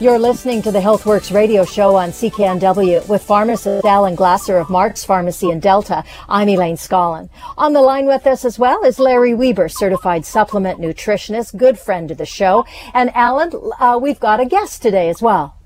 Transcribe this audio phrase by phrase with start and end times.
[0.00, 5.02] You're listening to the HealthWorks radio show on CKNW with pharmacist Alan Glasser of Mark's
[5.02, 6.04] Pharmacy in Delta.
[6.28, 7.28] I'm Elaine Scollin.
[7.56, 12.12] On the line with us as well is Larry Weber, certified supplement nutritionist, good friend
[12.12, 12.64] of the show.
[12.94, 15.56] And Alan, uh, we've got a guest today as well.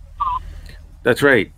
[1.02, 1.52] That's right.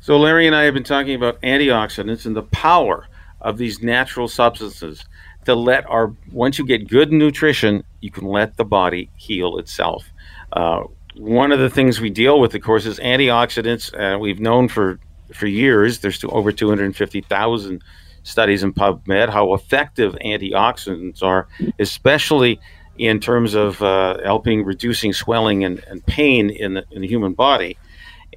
[0.00, 3.06] So Larry and I have been talking about antioxidants and the power
[3.40, 5.04] of these natural substances
[5.44, 10.04] to let our once you get good nutrition, you can let the body heal itself.
[10.52, 10.82] Uh,
[11.18, 13.92] one of the things we deal with, of course, is antioxidants.
[13.94, 14.98] Uh, we've known for
[15.34, 16.00] for years.
[16.00, 17.82] There's over 250,000
[18.22, 22.60] studies in PubMed how effective antioxidants are, especially
[22.98, 27.34] in terms of uh, helping reducing swelling and, and pain in the, in the human
[27.34, 27.76] body.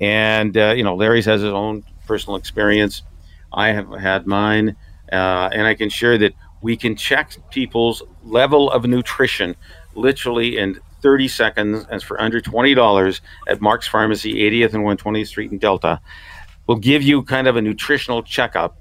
[0.02, 3.03] And uh, you know, Larry's has his own personal experience.
[3.52, 4.75] I have had mine,
[5.11, 9.55] uh, and I can share that we can check people's level of nutrition
[9.95, 15.52] literally in 30 seconds and for under $20 at Mark's Pharmacy, 80th and 120th Street
[15.52, 16.00] in Delta.
[16.67, 18.78] We'll give you kind of a nutritional checkup.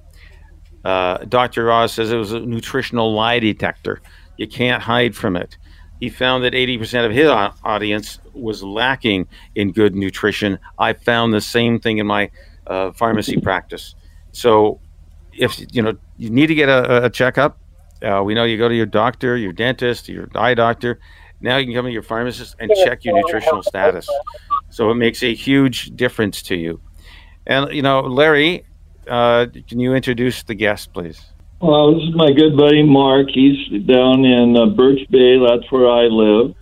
[0.85, 1.71] Uh, Dr.
[1.71, 4.01] Oz says it was a nutritional lie detector.
[4.37, 5.57] You can't hide from it.
[6.01, 7.29] He found that 80% of his
[7.65, 10.59] audience was lacking in good nutrition.
[10.79, 12.31] I found the same thing in my
[12.67, 13.95] uh, pharmacy practice.
[14.33, 14.81] So,
[15.33, 17.59] if you know you need to get a, a checkup,
[18.03, 21.01] uh, we know you go to your doctor, your dentist, your eye doctor.
[21.41, 24.09] Now you can come to your pharmacist and check your nutritional status.
[24.71, 26.81] So it makes a huge difference to you.
[27.47, 28.65] And, you know, Larry,
[29.07, 31.21] uh, can you introduce the guest, please?
[31.61, 33.29] Well, this is my good buddy Mark.
[33.31, 35.39] He's down in uh, Birch Bay.
[35.39, 36.55] That's where I live.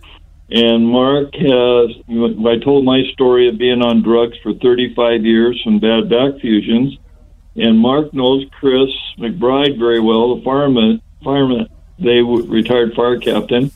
[0.49, 5.79] And Mark has, I told my story of being on drugs for 35 years from
[5.79, 6.97] bad back fusions.
[7.57, 8.89] And Mark knows Chris
[9.19, 11.67] McBride very well, the fireman, fireman,
[11.99, 13.71] they retired fire captain.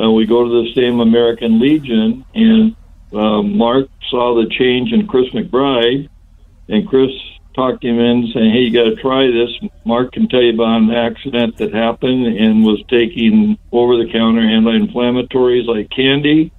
[0.00, 2.74] Uh, we go to the same American Legion, and
[3.12, 6.08] uh, Mark saw the change in Chris McBride,
[6.68, 7.10] and Chris
[7.54, 9.50] talked him in saying, "Hey, you got to try this."
[9.84, 15.90] Mark can tell you about an accident that happened and was taking over-the-counter anti-inflammatories like
[15.90, 16.52] candy.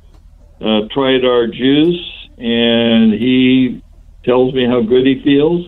[0.60, 3.82] Uh, tried our juice, and he
[4.24, 5.68] tells me how good he feels.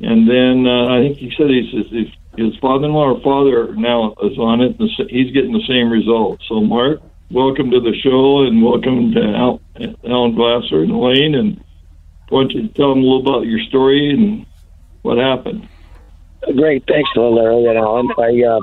[0.00, 4.38] And then uh, I think he said he's, he's his father-in-law or father now is
[4.38, 4.78] on it.
[4.80, 6.44] And He's getting the same results.
[6.48, 7.00] So, Mark,
[7.30, 9.60] welcome to the show and welcome to Al,
[10.08, 11.34] Alan Glasser and Elaine.
[11.34, 11.64] And
[12.30, 14.46] I want you to tell them a little about your story and
[15.02, 15.68] what happened.
[16.56, 18.08] Great, thanks, Larry and Alan.
[18.18, 18.60] I uh,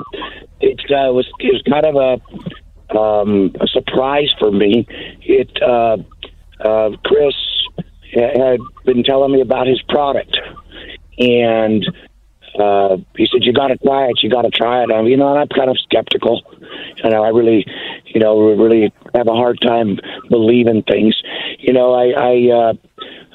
[0.59, 4.85] it uh, was it was kind of a um, a surprise for me.
[5.21, 5.97] It uh,
[6.59, 7.35] uh, Chris
[8.13, 10.37] had been telling me about his product,
[11.19, 11.85] and
[12.59, 14.19] uh, he said, "You got to try it.
[14.21, 16.41] You got to try it." I mean, you know, and I'm kind of skeptical.
[17.03, 17.65] You know, I really,
[18.05, 19.99] you know, really have a hard time
[20.29, 21.15] believing things.
[21.59, 22.73] You know, I I uh,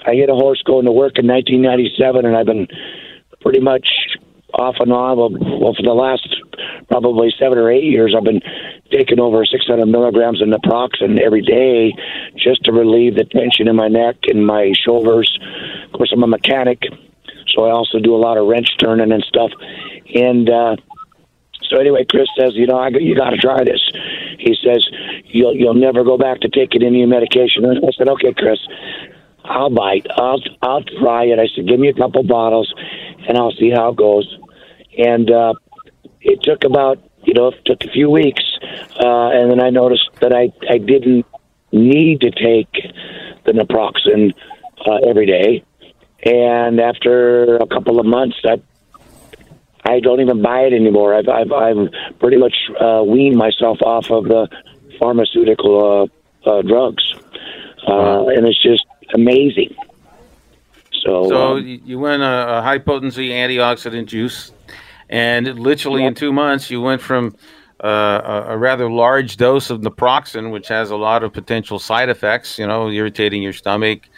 [0.06, 2.68] I hit a horse going to work in 1997, and I've been
[3.40, 3.88] pretty much
[4.54, 5.16] off and on.
[5.16, 6.28] Well, well, for the last
[6.88, 8.40] probably seven or eight years, I've been
[8.90, 11.92] taking over 600 milligrams of naproxen every day
[12.36, 15.38] just to relieve the tension in my neck and my shoulders.
[15.86, 16.82] Of course, I'm a mechanic
[17.48, 19.50] so I also do a lot of wrench turning and stuff.
[20.14, 20.76] And uh,
[21.68, 23.82] so anyway, Chris says, you know, I, you got to try this.
[24.38, 24.86] He says
[25.26, 27.64] you'll you'll never go back to taking any medication.
[27.64, 28.58] And I said, okay, Chris,
[29.44, 30.06] I'll bite.
[30.16, 31.38] I'll I'll try it.
[31.38, 32.72] I said, give me a couple bottles,
[33.28, 34.38] and I'll see how it goes.
[34.96, 35.54] And uh,
[36.20, 38.44] it took about you know it took a few weeks,
[39.00, 41.26] uh, and then I noticed that I I didn't
[41.72, 42.72] need to take
[43.44, 44.34] the naproxen
[44.86, 45.64] uh, every day.
[46.24, 48.60] And after a couple of months, I
[49.84, 51.14] I don't even buy it anymore.
[51.14, 54.48] I've I've, I've pretty much uh, weaned myself off of the
[54.98, 56.10] pharmaceutical
[56.44, 57.04] uh, uh, drugs,
[57.86, 59.74] uh, and it's just amazing.
[61.02, 64.52] So, so um, you went a, a high potency antioxidant juice,
[65.10, 67.36] and literally in two months you went from
[67.82, 72.08] uh, a, a rather large dose of naproxen, which has a lot of potential side
[72.08, 72.58] effects.
[72.58, 74.08] You know, irritating your stomach,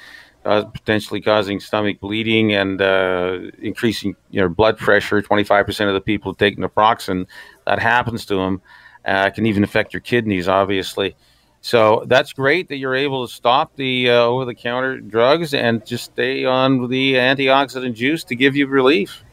[0.47, 5.21] uh, potentially causing stomach bleeding and uh, increasing your blood pressure.
[5.21, 7.27] Twenty five percent of the people who take naproxen,
[7.67, 8.63] that happens to them.
[9.05, 11.15] Uh, can even affect your kidneys, obviously.
[11.61, 15.85] So that's great that you're able to stop the uh, over the counter drugs and
[15.85, 19.25] just stay on the antioxidant juice to give you relief.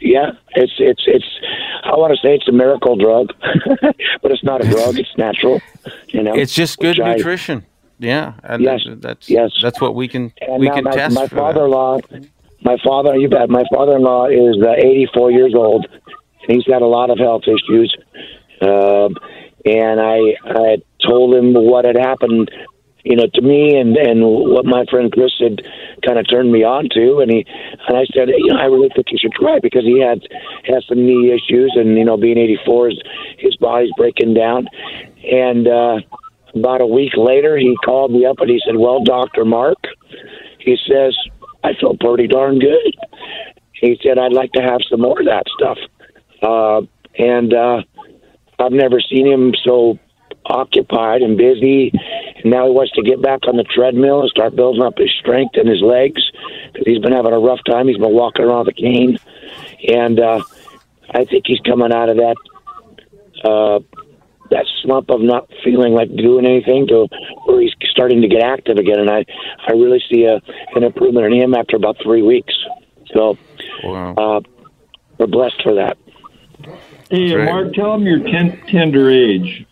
[0.00, 1.24] Yeah, it's it's it's.
[1.84, 3.32] I want to say it's a miracle drug,
[4.22, 4.98] but it's not a drug.
[4.98, 5.60] It's natural.
[6.08, 7.64] You know, it's just good nutrition.
[7.64, 9.52] I, yeah, and yes, that's yes.
[9.62, 11.14] that's what we can and we can my, test.
[11.14, 12.00] My father-in-law,
[12.62, 13.48] my father, you bet.
[13.48, 17.96] My father-in-law is uh, 84 years old, and he's got a lot of health issues.
[18.60, 19.08] Uh,
[19.64, 22.50] and I I told him what had happened,
[23.02, 25.62] you know, to me and and what my friend Chris had
[26.04, 27.46] kind of turned me on to, and he
[27.88, 30.20] and I said, you know, I really think you should try because he had
[30.64, 33.02] has some knee issues, and you know, being 84, his,
[33.38, 34.68] his body's breaking down,
[35.24, 36.00] and uh,
[36.56, 39.78] about a week later, he called me up and he said, "Well, Doctor Mark,"
[40.58, 41.16] he says,
[41.62, 42.94] "I feel pretty darn good."
[43.72, 45.78] He said, "I'd like to have some more of that stuff,"
[46.42, 46.80] uh,
[47.18, 47.82] and uh,
[48.58, 49.98] I've never seen him so
[50.46, 51.92] occupied and busy.
[52.42, 55.12] And now he wants to get back on the treadmill and start building up his
[55.20, 56.22] strength in his legs
[56.72, 57.88] because he's been having a rough time.
[57.88, 59.18] He's been walking around a cane,
[59.88, 60.42] and uh,
[61.10, 62.36] I think he's coming out of that
[63.44, 63.80] uh,
[64.50, 67.08] that slump of not feeling like doing anything to
[67.44, 69.00] where he's starting to get active again.
[69.00, 69.24] And I
[69.66, 70.40] I really see a
[70.74, 72.54] an improvement in him after about three weeks.
[73.12, 73.38] So
[73.84, 74.14] wow.
[74.14, 74.40] uh,
[75.18, 75.96] we're blessed for that.
[77.10, 77.44] Hey, right.
[77.44, 79.66] Mark, tell him your ten- tender age.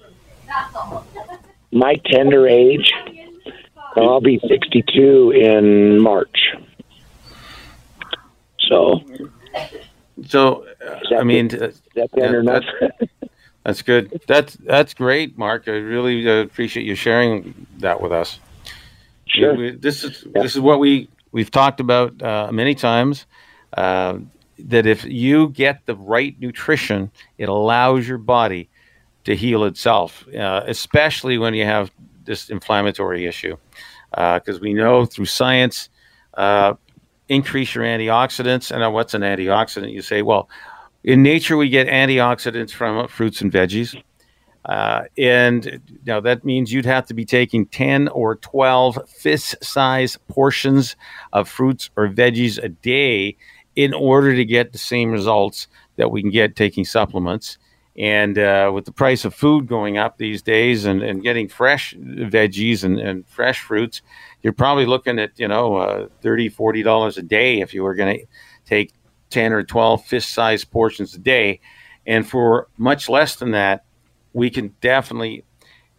[1.72, 2.92] My tender age?
[3.96, 6.54] I'll be 62 in March.
[8.68, 9.00] So.
[10.26, 12.64] So, uh, I mean, is that yeah, enough?
[13.64, 14.20] that's good.
[14.26, 15.68] That's that's great, Mark.
[15.68, 18.38] I really uh, appreciate you sharing that with us.
[19.26, 19.56] Sure.
[19.56, 20.42] We, this is yeah.
[20.42, 23.26] this is what we we've talked about uh, many times.
[23.72, 24.18] Uh,
[24.58, 28.68] that if you get the right nutrition, it allows your body
[29.24, 31.90] to heal itself, uh, especially when you have
[32.24, 33.56] this inflammatory issue.
[34.10, 35.88] Because uh, we know through science,
[36.34, 36.74] uh,
[37.28, 38.70] increase your antioxidants.
[38.70, 39.90] And what's an antioxidant?
[39.90, 40.48] You say, well,
[41.04, 44.02] in nature, we get antioxidants from fruits and veggies.
[44.64, 50.18] Uh, and now that means you'd have to be taking 10 or 12 fist size
[50.28, 50.96] portions
[51.34, 53.36] of fruits or veggies a day
[53.76, 57.58] in order to get the same results that we can get taking supplements.
[57.96, 61.94] And uh, with the price of food going up these days and, and getting fresh
[61.94, 64.00] veggies and, and fresh fruits,
[64.42, 68.18] you're probably looking at, you know, uh, $30, $40 a day if you were going
[68.18, 68.26] to
[68.64, 68.92] take
[69.34, 71.60] 10 or 12 fist sized portions a day.
[72.06, 73.84] And for much less than that,
[74.32, 75.44] we can definitely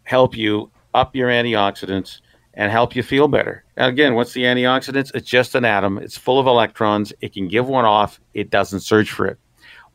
[0.04, 2.22] help you up your antioxidants
[2.54, 3.66] and help you feel better.
[3.76, 5.14] Now, again, what's the antioxidants?
[5.14, 5.98] It's just an atom.
[5.98, 7.12] It's full of electrons.
[7.20, 8.22] It can give one off.
[8.34, 9.38] It doesn't search for it.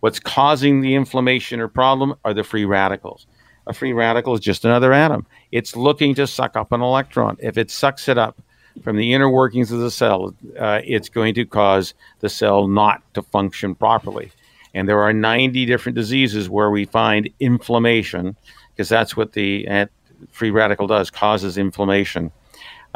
[0.01, 3.27] What's causing the inflammation or problem are the free radicals.
[3.67, 5.27] A free radical is just another atom.
[5.51, 7.39] It's looking to suck up an electron.
[7.41, 8.43] If it sucks it up
[8.83, 13.03] from the inner workings of the cell, uh, it's going to cause the cell not
[13.15, 14.33] to function properly.
[14.75, 18.37] And there are 90 different diseases where we find inflammation,
[18.73, 19.89] because that's what the
[20.31, 22.31] free radical does, causes inflammation.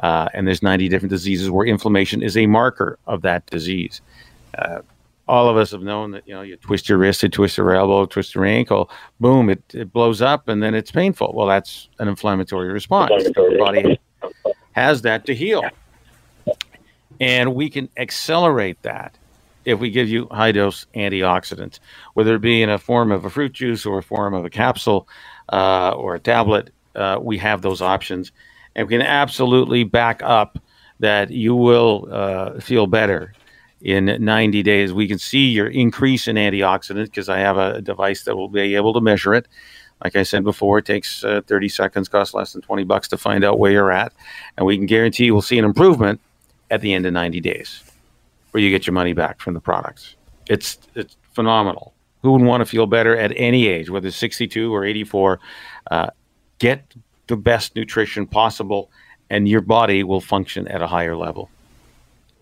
[0.02, 4.00] Uh, and there's 90 different diseases where inflammation is a marker of that disease.
[4.58, 4.80] Uh,
[5.26, 7.74] all of us have known that you know you twist your wrist, you twist your
[7.74, 11.32] elbow, twist your ankle, boom, it, it blows up, and then it's painful.
[11.34, 13.24] Well, that's an inflammatory response.
[13.24, 13.98] The body
[14.74, 15.62] has that to heal,
[17.20, 19.16] and we can accelerate that
[19.64, 21.78] if we give you high dose antioxidants,
[22.12, 24.50] whether it be in a form of a fruit juice or a form of a
[24.50, 25.08] capsule
[25.52, 26.70] uh, or a tablet.
[26.94, 28.30] Uh, we have those options
[28.74, 30.58] and we can absolutely back up
[31.00, 33.32] that you will uh, feel better
[33.80, 34.92] in 90 days.
[34.92, 38.74] We can see your increase in antioxidants because I have a device that will be
[38.74, 39.46] able to measure it.
[40.04, 43.16] Like I said before, it takes uh, 30 seconds, costs less than 20 bucks to
[43.16, 44.12] find out where you're at,
[44.56, 46.20] and we can guarantee you will see an improvement
[46.70, 47.82] at the end of 90 days,
[48.50, 50.14] where you get your money back from the products.
[50.46, 51.94] It's it's phenomenal.
[52.22, 55.40] Who would want to feel better at any age, whether 62 or 84?
[55.90, 56.10] Uh,
[56.58, 56.94] get
[57.26, 58.90] the best nutrition possible,
[59.30, 61.50] and your body will function at a higher level.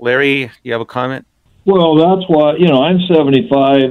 [0.00, 1.26] Larry, you have a comment?
[1.64, 3.82] Well, that's why, you know, I'm 75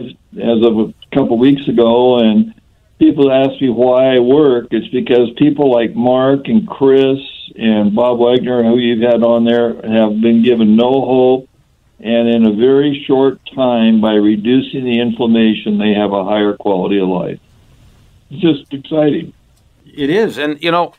[0.41, 2.53] as of a couple weeks ago, and
[3.01, 4.67] people ask me why I work.
[4.69, 7.17] It's because people like Mark and Chris
[7.57, 11.49] and Bob Wagner, who you've had on there, have been given no hope.
[11.99, 16.99] And in a very short time, by reducing the inflammation, they have a higher quality
[16.99, 17.39] of life.
[18.29, 19.33] it's just exciting.
[19.85, 20.93] It is, and you know,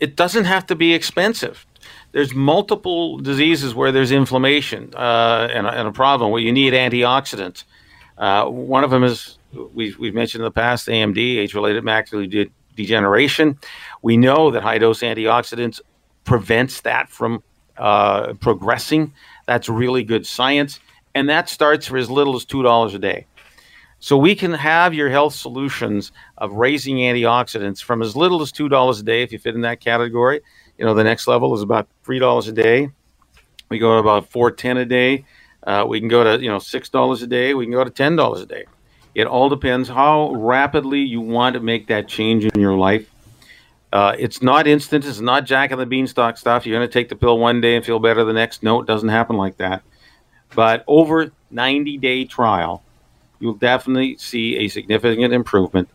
[0.00, 1.66] it doesn't have to be expensive.
[2.12, 7.64] There's multiple diseases where there's inflammation uh, and, and, a problem where you need antioxidants.
[8.16, 12.50] Uh, one of them is we've, we've mentioned in the past AMD, age-related macular de-
[12.76, 13.58] degeneration.
[14.02, 15.80] We know that high-dose antioxidants
[16.24, 17.42] prevents that from
[17.78, 19.12] uh, progressing.
[19.46, 20.80] That's really good science,
[21.14, 23.26] and that starts for as little as two dollars a day.
[24.00, 28.68] So we can have your health solutions of raising antioxidants from as little as two
[28.68, 30.40] dollars a day if you fit in that category.
[30.76, 32.90] You know, the next level is about three dollars a day.
[33.68, 35.24] We go to about four ten a day.
[35.66, 37.54] Uh, we can go to you know six dollars a day.
[37.54, 38.66] We can go to ten dollars a day.
[39.18, 43.10] It all depends how rapidly you want to make that change in your life.
[43.92, 45.04] Uh, it's not instant.
[45.04, 46.64] It's not Jack and the Beanstalk stuff.
[46.64, 48.62] You're going to take the pill one day and feel better the next.
[48.62, 49.82] No, it doesn't happen like that.
[50.54, 52.84] But over 90 day trial,
[53.40, 55.88] you'll definitely see a significant improvement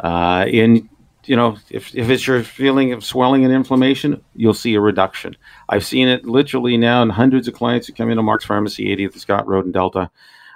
[0.00, 0.90] uh, in
[1.24, 5.34] you know if, if it's your feeling of swelling and inflammation you'll see a reduction
[5.68, 9.18] i've seen it literally now in hundreds of clients who come into mark's pharmacy 80th
[9.18, 10.08] scott road in delta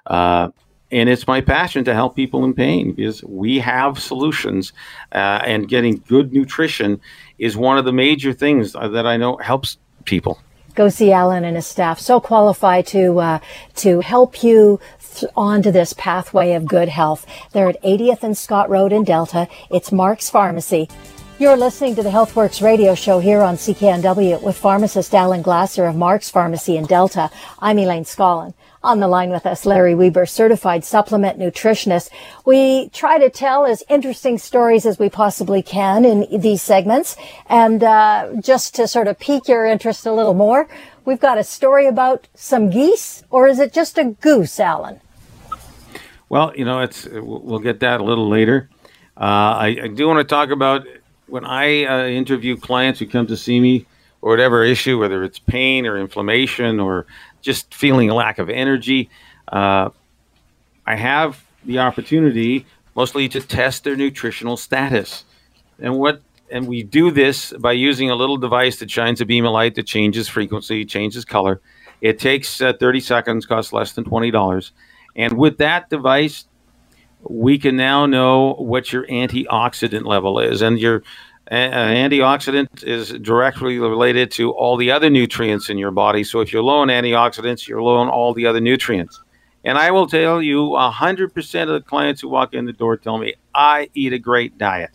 [0.06, 0.50] uh,
[0.90, 4.72] and it's my passion to help people in pain because we have solutions
[5.12, 7.00] uh, and getting good nutrition
[7.38, 10.40] is one of the major things that i know helps people
[10.74, 13.38] go see alan and his staff so qualified to uh,
[13.74, 14.80] to help you
[15.36, 17.26] onto this pathway of good health.
[17.52, 19.48] They're at 80th and Scott Road in Delta.
[19.70, 20.88] It's Mark's Pharmacy.
[21.38, 25.96] You're listening to the HealthWorks radio show here on CKNW with pharmacist Alan Glasser of
[25.96, 27.30] Mark's Pharmacy in Delta.
[27.60, 28.52] I'm Elaine Scollin.
[28.82, 32.08] On the line with us, Larry Weber, certified supplement nutritionist.
[32.46, 37.14] We try to tell as interesting stories as we possibly can in these segments.
[37.46, 40.66] And uh, just to sort of pique your interest a little more,
[41.04, 44.98] we've got a story about some geese, or is it just a goose, Alan?
[46.30, 48.70] Well, you know, it's we'll get that a little later.
[49.14, 50.86] Uh, I, I, do want to talk about
[51.26, 53.84] when I uh, interview clients who come to see me
[54.22, 57.06] or whatever issue, whether it's pain or inflammation or
[57.40, 59.10] just feeling a lack of energy.
[59.48, 59.90] Uh,
[60.86, 65.24] I have the opportunity mostly to test their nutritional status.
[65.78, 69.46] And what and we do this by using a little device that shines a beam
[69.46, 71.60] of light that changes frequency, changes color.
[72.00, 74.72] It takes uh, 30 seconds, costs less than $20.
[75.14, 76.46] And with that device,
[77.22, 80.62] we can now know what your antioxidant level is.
[80.62, 81.02] And your
[81.50, 86.22] uh, antioxidant is directly related to all the other nutrients in your body.
[86.22, 89.20] So if you're low in antioxidants, you're low in all the other nutrients.
[89.64, 93.18] And I will tell you 100% of the clients who walk in the door tell
[93.18, 94.90] me, I eat a great diet.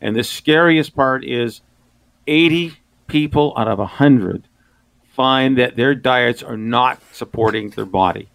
[0.00, 1.62] And the scariest part is
[2.26, 2.74] 80
[3.06, 4.48] people out of 100
[5.12, 8.28] find that their diets are not supporting their body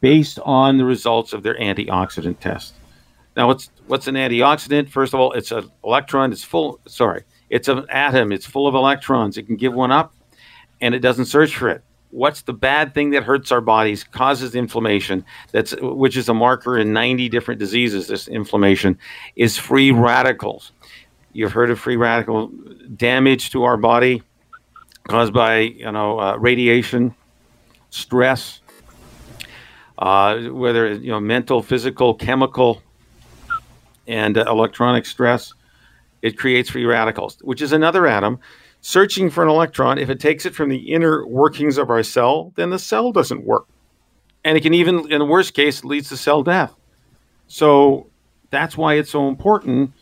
[0.00, 2.74] based on the results of their antioxidant test.
[3.36, 4.88] Now, what's what's an antioxidant?
[4.88, 6.32] First of all, it's an electron.
[6.32, 6.80] It's full.
[6.86, 8.32] Sorry, it's an atom.
[8.32, 9.38] It's full of electrons.
[9.38, 10.14] It can give one up,
[10.80, 11.82] and it doesn't search for it.
[12.10, 15.24] What's the bad thing that hurts our bodies, causes inflammation?
[15.50, 18.06] That's which is a marker in 90 different diseases.
[18.06, 18.98] This inflammation
[19.34, 20.72] is free radicals.
[21.32, 22.50] You've heard of free radical
[22.96, 24.22] damage to our body
[25.08, 27.14] caused by you know uh, radiation,
[27.90, 28.60] stress,
[29.98, 32.82] uh, whether you know mental, physical, chemical,
[34.12, 35.54] and uh, electronic stress.
[36.20, 38.38] It creates free radicals, which is another atom
[38.82, 39.98] searching for an electron.
[39.98, 43.44] If it takes it from the inner workings of our cell, then the cell doesn't
[43.44, 43.66] work,
[44.44, 46.74] and it can even, in the worst case, leads to cell death.
[47.48, 48.06] So
[48.50, 49.92] that's why it's so important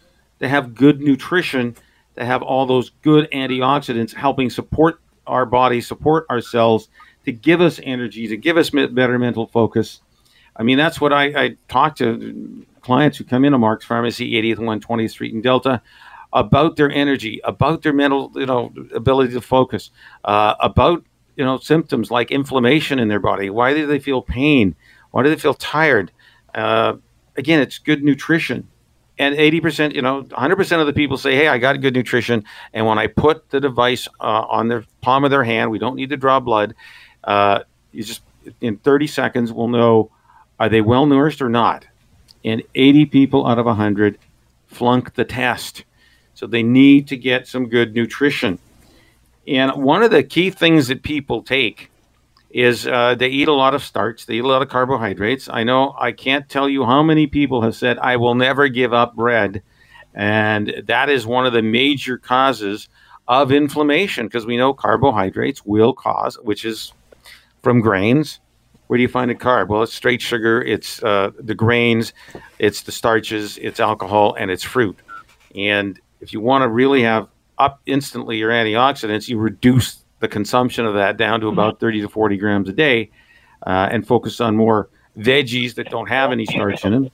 [0.40, 1.76] to have good nutrition,
[2.16, 6.88] to have all those good antioxidants helping support our body, support our cells,
[7.24, 10.00] to give us energy, to give us better mental focus.
[10.56, 14.58] I mean, that's what I, I talk to clients who come into Mark's Pharmacy, 80th
[14.58, 15.82] and 120th Street in Delta,
[16.32, 19.90] about their energy, about their mental, you know, ability to focus,
[20.24, 21.04] uh, about
[21.36, 23.50] you know symptoms like inflammation in their body.
[23.50, 24.74] Why do they feel pain?
[25.10, 26.12] Why do they feel tired?
[26.54, 26.94] Uh,
[27.36, 28.68] again, it's good nutrition
[29.20, 32.86] and 80% you know 100% of the people say hey i got good nutrition and
[32.86, 36.08] when i put the device uh, on their palm of their hand we don't need
[36.08, 36.74] to draw blood
[37.24, 37.60] uh,
[37.92, 38.22] you just
[38.60, 40.10] in 30 seconds we'll know
[40.58, 41.86] are they well nourished or not
[42.44, 44.18] and 80 people out of 100
[44.66, 45.84] flunk the test
[46.34, 48.58] so they need to get some good nutrition
[49.46, 51.90] and one of the key things that people take
[52.50, 55.48] is uh, they eat a lot of starch, they eat a lot of carbohydrates.
[55.48, 58.92] I know I can't tell you how many people have said, I will never give
[58.92, 59.62] up bread.
[60.14, 62.88] And that is one of the major causes
[63.28, 66.92] of inflammation because we know carbohydrates will cause, which is
[67.62, 68.40] from grains,
[68.90, 69.68] where do you find the carb?
[69.68, 72.12] Well, it's straight sugar, it's uh, the grains,
[72.58, 74.98] it's the starches, it's alcohol, and it's fruit.
[75.54, 80.86] And if you want to really have up instantly your antioxidants, you reduce the consumption
[80.86, 83.12] of that down to about 30 to 40 grams a day
[83.64, 87.10] uh, and focus on more veggies that don't have any starch in them.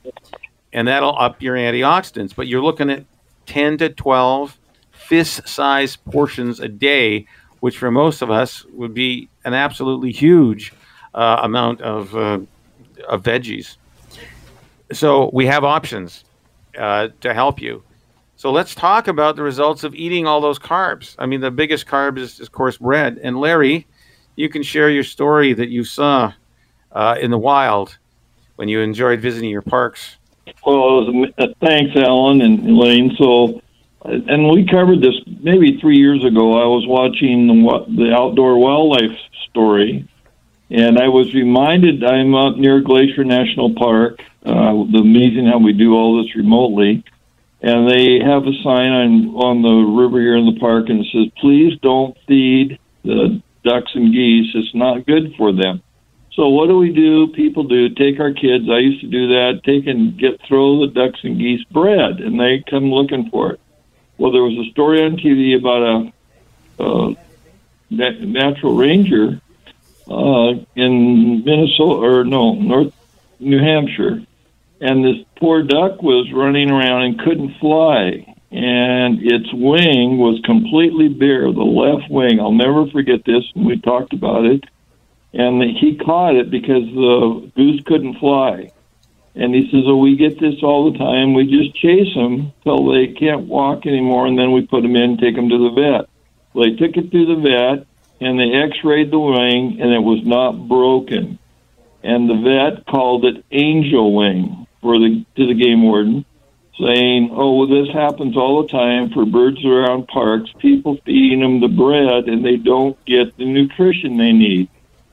[0.72, 2.34] And that'll up your antioxidants.
[2.34, 3.04] But you're looking at
[3.44, 4.58] 10 to 12
[4.92, 7.26] fist sized portions a day,
[7.60, 10.72] which for most of us would be an absolutely huge
[11.16, 12.38] uh, amount of, uh,
[13.08, 13.76] of veggies.
[14.92, 16.24] So we have options
[16.78, 17.82] uh, to help you.
[18.36, 21.16] So let's talk about the results of eating all those carbs.
[21.18, 23.18] I mean, the biggest carb is, of course, bread.
[23.22, 23.86] And Larry,
[24.36, 26.32] you can share your story that you saw
[26.92, 27.96] uh, in the wild
[28.56, 30.16] when you enjoyed visiting your parks.
[30.66, 33.16] Well, uh, thanks, Alan and Elaine.
[33.18, 33.62] So,
[34.04, 36.62] and we covered this maybe three years ago.
[36.62, 39.18] I was watching the, the outdoor wildlife
[39.48, 40.06] story,
[40.70, 44.20] and I was reminded I'm up near Glacier National Park.
[44.44, 47.04] Uh, the amazing how we do all this remotely
[47.62, 51.06] and they have a sign on on the river here in the park, and it
[51.12, 54.54] says, "Please don't feed the ducks and geese.
[54.54, 55.82] It's not good for them."
[56.34, 57.28] So what do we do?
[57.28, 58.68] People do take our kids.
[58.68, 59.62] I used to do that.
[59.64, 63.60] Take and get throw the ducks and geese bread, and they come looking for it.
[64.18, 66.12] Well, there was a story on TV about
[66.78, 67.16] a, a
[67.90, 69.40] natural ranger
[70.08, 72.94] uh, in Minnesota or no North
[73.40, 74.22] New Hampshire.
[74.80, 78.34] And this poor duck was running around and couldn't fly.
[78.50, 82.40] And its wing was completely bare the left wing.
[82.40, 84.64] I'll never forget this we talked about it.
[85.32, 88.70] And he caught it because the goose couldn't fly.
[89.34, 91.34] And he says oh we get this all the time.
[91.34, 95.18] We just chase them till they can't walk anymore and then we put them in
[95.18, 96.08] take them to the vet.
[96.54, 97.86] Well, they took it to the vet
[98.20, 101.38] and they x-rayed the wing and it was not broken
[102.06, 106.24] and the vet called it angel wing for the to the game warden,
[106.78, 110.50] saying, "Oh, well, this happens all the time for birds around parks.
[110.58, 114.68] People feeding them the bread, and they don't get the nutrition they need."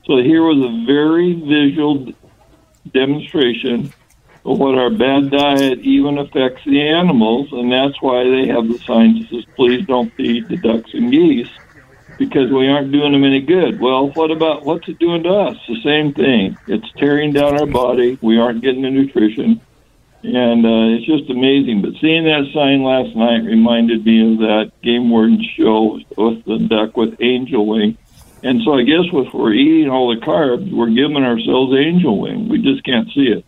[0.06, 2.12] So here was a very visual
[2.92, 3.92] demonstration
[4.44, 8.78] of what our bad diet even affects the animals, and that's why they have the
[8.78, 11.48] sign that says, "Please don't feed the ducks and geese."
[12.18, 13.80] Because we aren't doing them any good.
[13.80, 15.56] Well, what about what's it doing to us?
[15.68, 16.56] The same thing.
[16.66, 18.18] It's tearing down our body.
[18.22, 19.60] We aren't getting the nutrition,
[20.22, 21.82] and uh, it's just amazing.
[21.82, 26.58] But seeing that sign last night reminded me of that game warden show with the
[26.68, 27.98] duck with angel wing.
[28.42, 32.48] And so I guess if we're eating all the carbs, we're giving ourselves angel wing.
[32.48, 33.44] We just can't see it.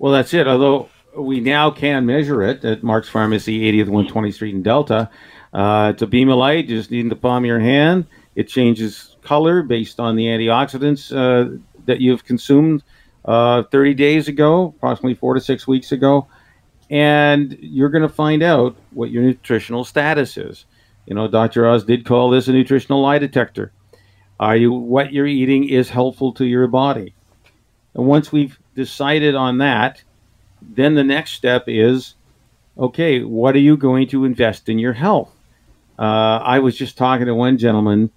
[0.00, 0.48] Well, that's it.
[0.48, 5.10] Although we now can measure it at Mark's Pharmacy, 80th 120th Street in Delta.
[5.52, 6.66] Uh, it's a beam of light.
[6.68, 8.06] You just need in the palm of your hand.
[8.34, 12.82] It changes color based on the antioxidants uh, that you've consumed
[13.24, 16.26] uh, 30 days ago, approximately four to six weeks ago,
[16.88, 20.64] and you're going to find out what your nutritional status is.
[21.06, 21.68] You know, Dr.
[21.68, 23.72] Oz did call this a nutritional lie detector.
[24.38, 27.14] Are you what you're eating is helpful to your body?
[27.94, 30.02] And once we've decided on that,
[30.62, 32.14] then the next step is
[32.78, 35.34] okay, what are you going to invest in your health?
[36.00, 38.10] Uh, I was just talking to one gentleman.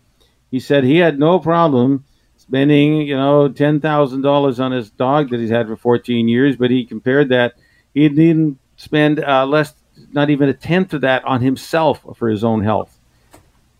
[0.49, 2.05] He said he had no problem
[2.37, 6.55] spending, you know, ten thousand dollars on his dog that he's had for 14 years,
[6.55, 7.55] but he compared that
[7.93, 9.73] he didn't spend uh, less,
[10.13, 12.97] not even a tenth of that on himself for his own health.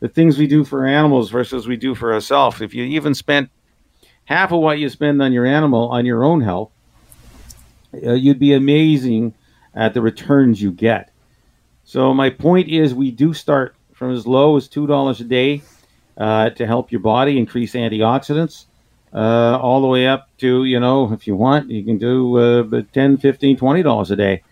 [0.02, 2.60] The things we do for animals versus we do for ourselves.
[2.60, 3.52] If you even spent
[4.26, 6.72] half of what you spend on your animal on your own health,
[7.94, 9.34] uh, you'd be amazing
[9.74, 11.14] at the returns you get.
[11.86, 15.62] So my point is, we do start from as low as $2 a day
[16.18, 18.66] uh, to help your body increase antioxidants,
[19.14, 22.82] uh, all the way up to, you know, if you want, you can do uh,
[22.94, 24.44] 10 15 $20 a day.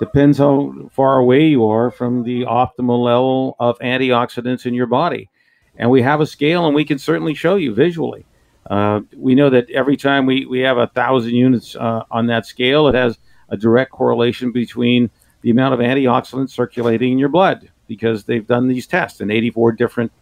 [0.00, 5.28] Depends how far away you are from the optimal level of antioxidants in your body.
[5.76, 8.26] And we have a scale, and we can certainly show you visually.
[8.68, 12.46] Uh, we know that every time we, we have a thousand units uh, on that
[12.46, 13.18] scale, it has
[13.48, 15.10] a direct correlation between
[15.42, 19.72] the amount of antioxidants circulating in your blood because they've done these tests in 84
[19.72, 20.12] different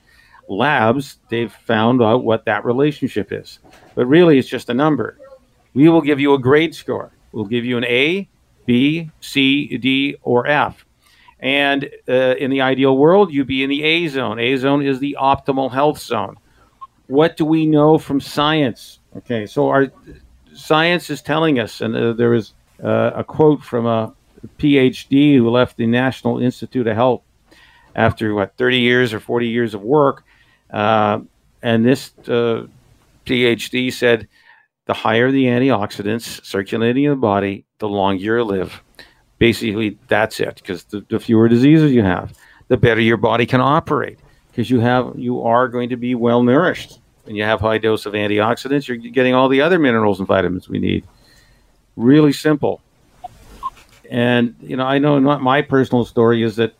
[0.49, 1.19] labs.
[1.29, 3.59] They've found out what that relationship is.
[3.95, 5.19] But really, it's just a number.
[5.75, 7.13] We will give you a grade score.
[7.33, 8.29] We'll give you an A,
[8.67, 10.85] B, C, D, or F.
[11.39, 14.39] And uh, in the ideal world, you'd be in the A zone.
[14.39, 16.37] A zone is the optimal health zone.
[17.07, 19.01] What do we know from science?
[19.17, 19.91] Okay, so our
[20.55, 24.15] science is telling us, and uh, there is uh, a quote from a
[24.59, 27.23] PhD who left the National Institute of Health
[27.95, 30.25] after what 30 years or 40 years of work,
[30.71, 31.21] uh,
[31.63, 32.67] and this uh,
[33.27, 34.29] PhD said
[34.87, 38.83] the higher the antioxidants circulating in the body, the longer you live.
[39.39, 40.57] Basically, that's it.
[40.57, 42.37] Because the, the fewer diseases you have,
[42.69, 44.19] the better your body can operate.
[44.51, 48.05] Because you have you are going to be well nourished, and you have high dose
[48.05, 48.89] of antioxidants.
[48.89, 51.05] You're getting all the other minerals and vitamins we need.
[51.97, 52.81] Really simple.
[54.11, 56.75] And you know, I know not my personal story is that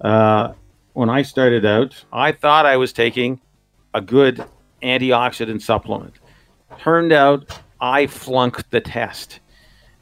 [0.00, 0.52] uh,
[0.92, 3.40] when I started out, I thought I was taking
[3.94, 4.44] a good
[4.82, 6.14] antioxidant supplement.
[6.78, 9.40] Turned out I flunked the test.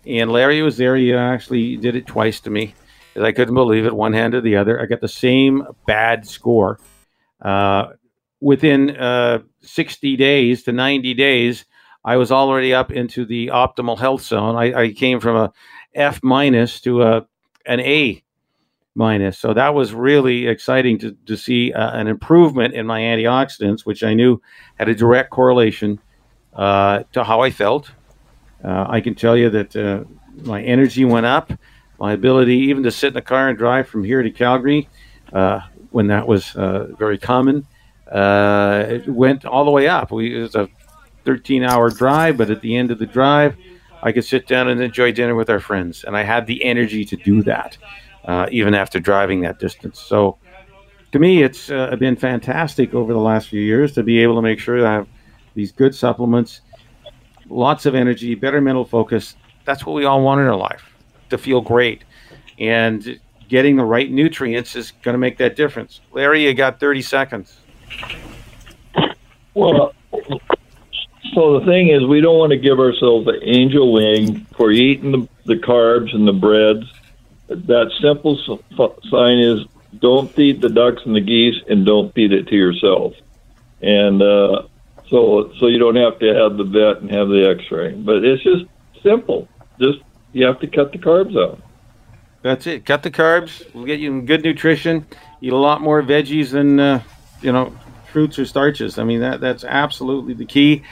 [0.07, 0.97] And Larry was there.
[0.97, 2.75] He actually did it twice to me.
[3.17, 4.81] I couldn't believe it, one hand or the other.
[4.81, 6.81] I got the same bad score.
[7.41, 7.93] Uh,
[8.41, 11.65] within uh, 60 days to 90 days,
[12.05, 14.57] I was already up into the optimal health zone.
[14.57, 15.53] I, I came from a
[15.95, 17.27] F minus to a
[17.67, 18.24] an A
[18.95, 19.39] minus.
[19.39, 24.03] So that was really exciting to, to see uh, an improvement in my antioxidants, which
[24.03, 24.41] I knew
[24.79, 26.01] had a direct correlation
[26.55, 27.91] uh, to how I felt.
[28.63, 30.05] Uh, I can tell you that uh,
[30.45, 31.53] my energy went up,
[31.99, 34.89] my ability even to sit in the car and drive from here to Calgary
[35.33, 37.67] uh, when that was uh, very common.
[38.13, 40.13] it went all the way up.
[40.13, 40.69] We, it was a
[41.25, 43.57] 13 hour drive, but at the end of the drive,
[44.03, 46.05] I could sit down and enjoy dinner with our friends.
[46.05, 47.77] And I had the energy to do that
[48.25, 50.01] uh, even after driving that distance.
[50.01, 50.39] So
[51.13, 54.43] to me, it's uh, been fantastic over the last few years to be able to
[54.43, 55.09] make sure that I have
[55.55, 56.61] these good supplements,
[57.49, 59.37] lots of energy, better mental focus.
[59.65, 60.83] That's what we all want in our life
[61.31, 62.05] to feel great.
[62.59, 66.01] And getting the right nutrients is going to make that difference.
[66.13, 67.61] Larry, you got 30 seconds.
[69.55, 69.95] Well,
[71.33, 75.13] so the thing is, we don't want to give ourselves the angel wing for eating
[75.13, 76.85] the, the carbs and the breads
[77.49, 78.39] that simple
[79.11, 79.67] sign is
[80.01, 83.15] don't feed the ducks and the geese and don't feed it to yourself.
[83.81, 84.63] And uh,
[85.09, 87.93] so so you don't have to have the vet and have the x-ray.
[87.93, 88.65] But it's just
[89.03, 89.49] simple.
[89.79, 89.99] Just
[90.33, 91.61] you have to cut the carbs out.
[92.43, 92.85] That's it.
[92.85, 93.65] Cut the carbs.
[93.75, 95.07] We'll get you good nutrition.
[95.41, 97.03] Eat a lot more veggies than uh,
[97.41, 97.77] you know
[98.13, 98.99] fruits or starches.
[98.99, 100.83] I mean that that's absolutely the key.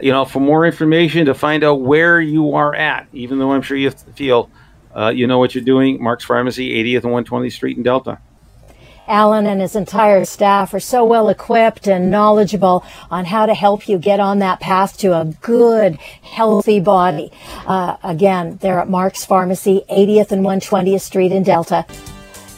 [0.00, 3.62] You know, for more information to find out where you are at, even though I'm
[3.62, 4.48] sure you feel
[4.94, 6.02] uh, you know what you're doing.
[6.02, 8.18] Mark's Pharmacy, 80th and 120th Street in Delta.
[9.08, 13.88] Alan and his entire staff are so well equipped and knowledgeable on how to help
[13.88, 17.32] you get on that path to a good, healthy body.
[17.66, 21.86] Uh, again, they're at Mark's Pharmacy, 80th and 120th Street in Delta.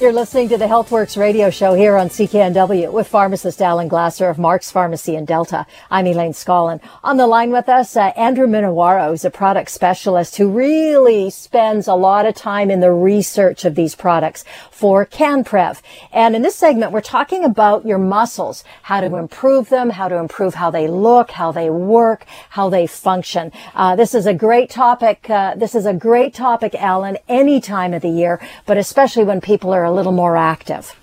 [0.01, 4.39] You're listening to the HealthWorks radio show here on CKNW with pharmacist Alan Glasser of
[4.39, 5.67] Mark's Pharmacy in Delta.
[5.91, 6.81] I'm Elaine Scollin.
[7.05, 11.87] On the line with us, uh, Andrew Minowaro is a product specialist who really spends
[11.87, 14.43] a lot of time in the research of these products
[14.81, 15.83] for CanPrev.
[16.11, 20.16] And in this segment, we're talking about your muscles, how to improve them, how to
[20.16, 23.53] improve how they look, how they work, how they function.
[23.75, 25.29] Uh, this is a great topic.
[25.29, 29.43] Uh, this is a great topic, Alan, any time of the year, but especially when
[29.43, 30.97] people are a little more active.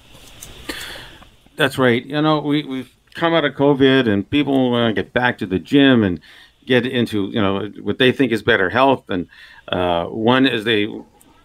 [1.55, 2.03] That's right.
[2.03, 5.45] You know, we, we've come out of COVID and people want to get back to
[5.45, 6.19] the gym and
[6.65, 9.07] get into, you know, what they think is better health.
[9.07, 9.27] And
[9.67, 10.87] uh, one is they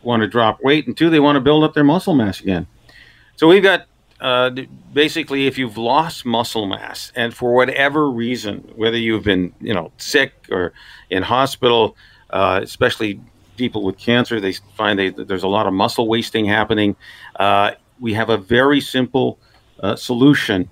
[0.02, 2.66] want to drop weight, and two, they want to build up their muscle mass again.
[3.36, 3.86] So we've got
[4.22, 4.50] uh,
[4.92, 9.90] basically, if you've lost muscle mass, and for whatever reason, whether you've been, you know,
[9.96, 10.72] sick or
[11.10, 11.96] in hospital,
[12.30, 13.20] uh, especially
[13.56, 16.94] people with cancer, they find they, there's a lot of muscle wasting happening.
[17.36, 19.40] Uh, we have a very simple
[19.80, 20.68] uh, solution,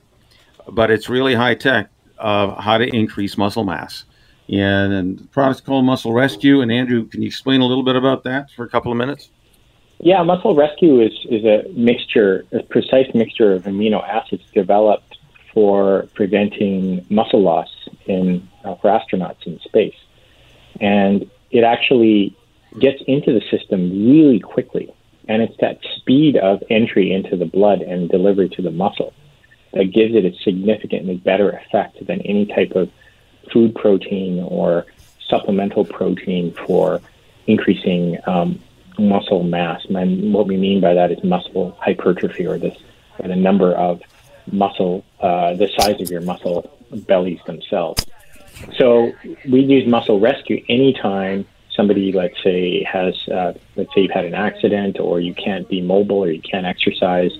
[0.68, 4.04] but it's really high tech of how to increase muscle mass.
[4.50, 6.60] And, and the product's called Muscle Rescue.
[6.60, 9.30] And Andrew, can you explain a little bit about that for a couple of minutes?
[9.98, 15.18] Yeah, Muscle Rescue is, is a mixture, a precise mixture of amino acids developed
[15.52, 17.68] for preventing muscle loss
[18.06, 19.96] in uh, for astronauts in space.
[20.80, 22.36] And it actually
[22.80, 24.92] gets into the system really quickly.
[25.28, 29.12] And it's that speed of entry into the blood and delivery to the muscle
[29.74, 32.90] that gives it a significantly better effect than any type of
[33.52, 34.86] food protein or
[35.28, 37.00] supplemental protein for
[37.46, 38.60] increasing um,
[38.98, 39.84] muscle mass.
[39.86, 42.76] And what we mean by that is muscle hypertrophy or this
[43.18, 44.02] or the number of
[44.50, 48.04] muscle, uh, the size of your muscle bellies themselves.
[48.76, 49.12] So
[49.48, 54.34] we use muscle rescue anytime somebody, let's say, has, uh, let's say you've had an
[54.34, 57.32] accident or you can't be mobile or you can't exercise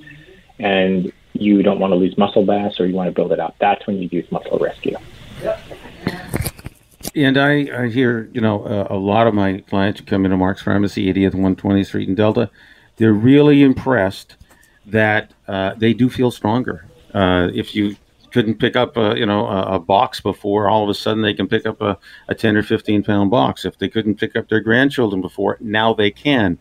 [0.59, 3.57] and you don't want to lose muscle mass or you want to build it up,
[3.59, 4.96] that's when you use muscle rescue.
[7.24, 10.37] And I, I hear, you know, uh, a lot of my clients who come into
[10.37, 12.50] Mark's Pharmacy, 80th 120th Street in Delta,
[12.96, 14.37] they're really impressed
[14.87, 16.87] that uh, they do feel stronger.
[17.12, 17.96] Uh, if you
[18.30, 21.35] couldn't pick up a you know a, a, box before all of a sudden they
[21.35, 23.64] can pick up a, a 10 or 15 pound box.
[23.64, 26.59] If they couldn't pick up their grandchildren before now they can.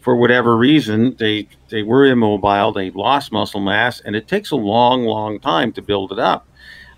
[0.00, 4.56] For whatever reason they they were immobile they lost muscle mass and it takes a
[4.56, 6.48] long long time to build it up.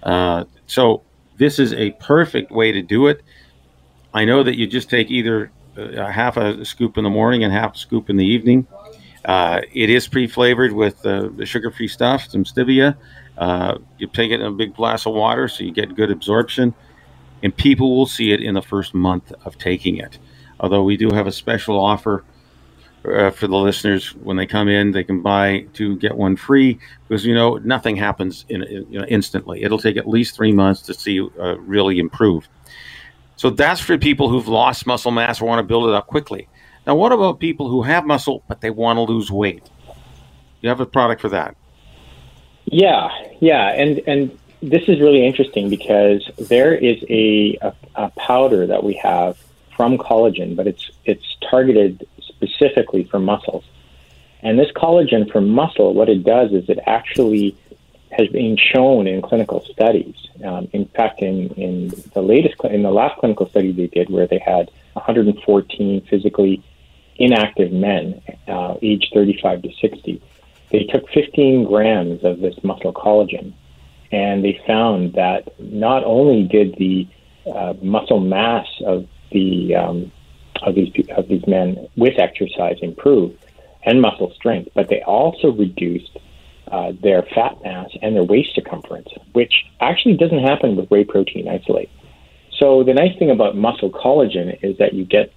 [0.03, 1.03] Uh, so
[1.41, 3.23] this is a perfect way to do it.
[4.13, 7.53] I know that you just take either a half a scoop in the morning and
[7.53, 8.67] half a scoop in the evening.
[9.25, 12.95] Uh, it is pre-flavored with uh, the sugar-free stuff some stevia.
[13.39, 16.75] Uh, you take it in a big glass of water so you get good absorption,
[17.43, 20.19] and people will see it in the first month of taking it.
[20.59, 22.23] Although we do have a special offer
[23.05, 26.79] uh, for the listeners when they come in, they can buy two get one free
[27.09, 29.63] because you know nothing happens in, in you know, instantly.
[29.63, 32.49] It'll take at least three months to see uh, really improve.
[33.37, 36.47] So that's for people who've lost muscle mass or want to build it up quickly.
[36.87, 39.63] Now, what about people who have muscle but they want to lose weight?
[40.61, 41.57] You have a product for that.
[42.67, 43.09] Yeah,
[43.41, 48.85] yeah, and and this is really interesting because there is a, a, a powder that
[48.85, 49.39] we have
[49.75, 52.07] from collagen, but it's it's targeted
[52.41, 53.65] specifically for muscles.
[54.43, 57.57] And this collagen for muscle, what it does is it actually
[58.11, 60.15] has been shown in clinical studies.
[60.45, 64.27] Um, in fact, in, in the latest, in the last clinical study they did, where
[64.27, 66.63] they had 114 physically
[67.17, 70.23] inactive men, uh, aged 35 to 60,
[70.71, 73.53] they took 15 grams of this muscle collagen,
[74.11, 77.07] and they found that not only did the
[77.53, 80.13] uh, muscle mass of the um,
[80.63, 83.39] of these of these men with exercise improved
[83.83, 86.19] and muscle strength, but they also reduced
[86.71, 91.49] uh, their fat mass and their waist circumference, which actually doesn't happen with whey protein
[91.49, 91.91] isolate.
[92.59, 95.33] So the nice thing about muscle collagen is that you get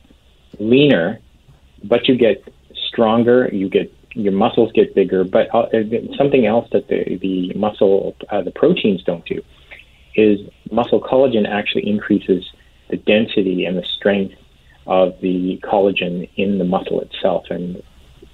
[0.59, 1.19] leaner,
[1.83, 2.43] but you get
[2.87, 5.23] stronger, you get your muscles get bigger.
[5.23, 5.65] But uh,
[6.17, 9.41] something else that the, the muscle, uh, the proteins don't do
[10.15, 10.39] is
[10.71, 12.45] muscle collagen actually increases
[12.89, 14.35] the density and the strength
[14.85, 17.45] of the collagen in the muscle itself.
[17.49, 17.81] And,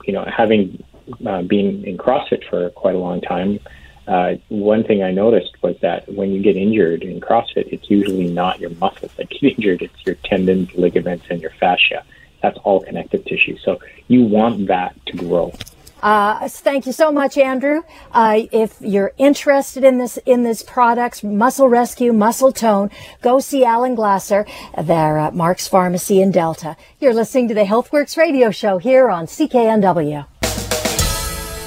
[0.06, 0.84] you know, having
[1.26, 3.60] uh, been in CrossFit for quite a long time,
[4.08, 8.28] uh, one thing I noticed was that when you get injured in CrossFit, it's usually
[8.28, 12.04] not your muscles that get injured, it's your tendons, ligaments, and your fascia.
[12.42, 13.58] That's all connective tissue.
[13.58, 15.54] So you want that to grow.
[16.02, 17.82] Uh, thank you so much, Andrew.
[18.12, 22.90] Uh, if you're interested in this in this products, Muscle Rescue, Muscle Tone,
[23.22, 24.46] go see Alan Glasser.
[24.82, 26.78] They're at Mark's Pharmacy in Delta.
[27.00, 30.26] You're listening to the HealthWorks radio show here on CKNW.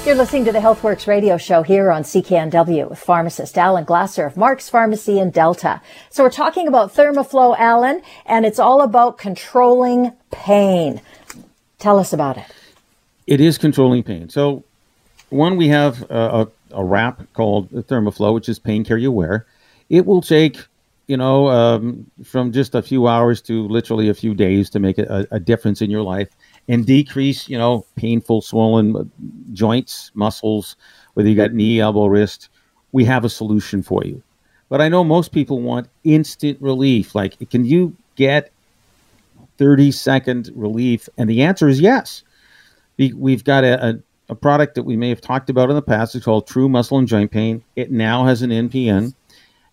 [0.06, 4.36] You're listening to the HealthWorks radio show here on CKNW with pharmacist Alan Glasser of
[4.36, 5.80] Mark's Pharmacy in Delta.
[6.10, 11.00] So we're talking about Thermoflow, Alan, and it's all about controlling pain.
[11.78, 12.46] Tell us about it
[13.26, 14.28] it is controlling pain.
[14.28, 14.64] So,
[15.30, 19.46] one, we have a, a, wrap called Thermoflow, which is pain care you wear.
[19.88, 20.58] It will take,
[21.06, 24.98] you know, um, from just a few hours to literally a few days to make
[24.98, 26.28] a, a difference in your life
[26.68, 29.10] and decrease, you know, painful, swollen
[29.52, 30.76] joints, muscles,
[31.14, 32.48] whether you got knee, elbow, wrist.
[32.92, 34.22] We have a solution for you.
[34.68, 37.14] But I know most people want instant relief.
[37.14, 38.50] Like, can you get
[39.58, 41.08] 30 second relief?
[41.16, 42.22] And the answer is yes
[42.98, 43.94] we've got a, a,
[44.30, 46.14] a, product that we may have talked about in the past.
[46.14, 47.62] It's called True Muscle and Joint Pain.
[47.76, 49.14] It now has an NPN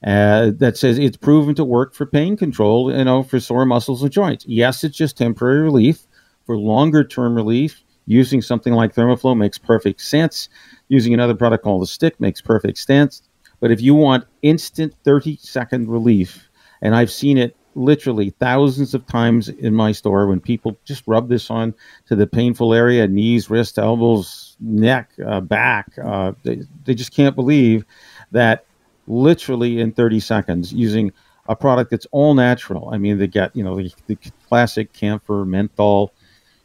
[0.05, 4.01] uh, that says it's proven to work for pain control, you know, for sore muscles
[4.01, 4.45] and joints.
[4.47, 6.05] Yes, it's just temporary relief.
[6.45, 10.49] For longer term relief, using something like Thermoflow makes perfect sense.
[10.87, 13.21] Using another product called the Stick makes perfect sense.
[13.59, 16.49] But if you want instant 30 second relief,
[16.81, 21.29] and I've seen it literally thousands of times in my store when people just rub
[21.29, 21.73] this on
[22.07, 27.35] to the painful area knees wrists elbows neck uh, back uh, they, they just can't
[27.35, 27.85] believe
[28.31, 28.65] that
[29.07, 31.11] literally in 30 seconds using
[31.49, 32.89] a product that's all natural.
[32.93, 36.13] I mean they get you know the, the classic camphor menthol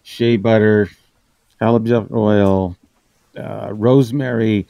[0.02, 0.88] shea butter
[1.58, 2.76] calabash oil
[3.36, 4.68] uh, rosemary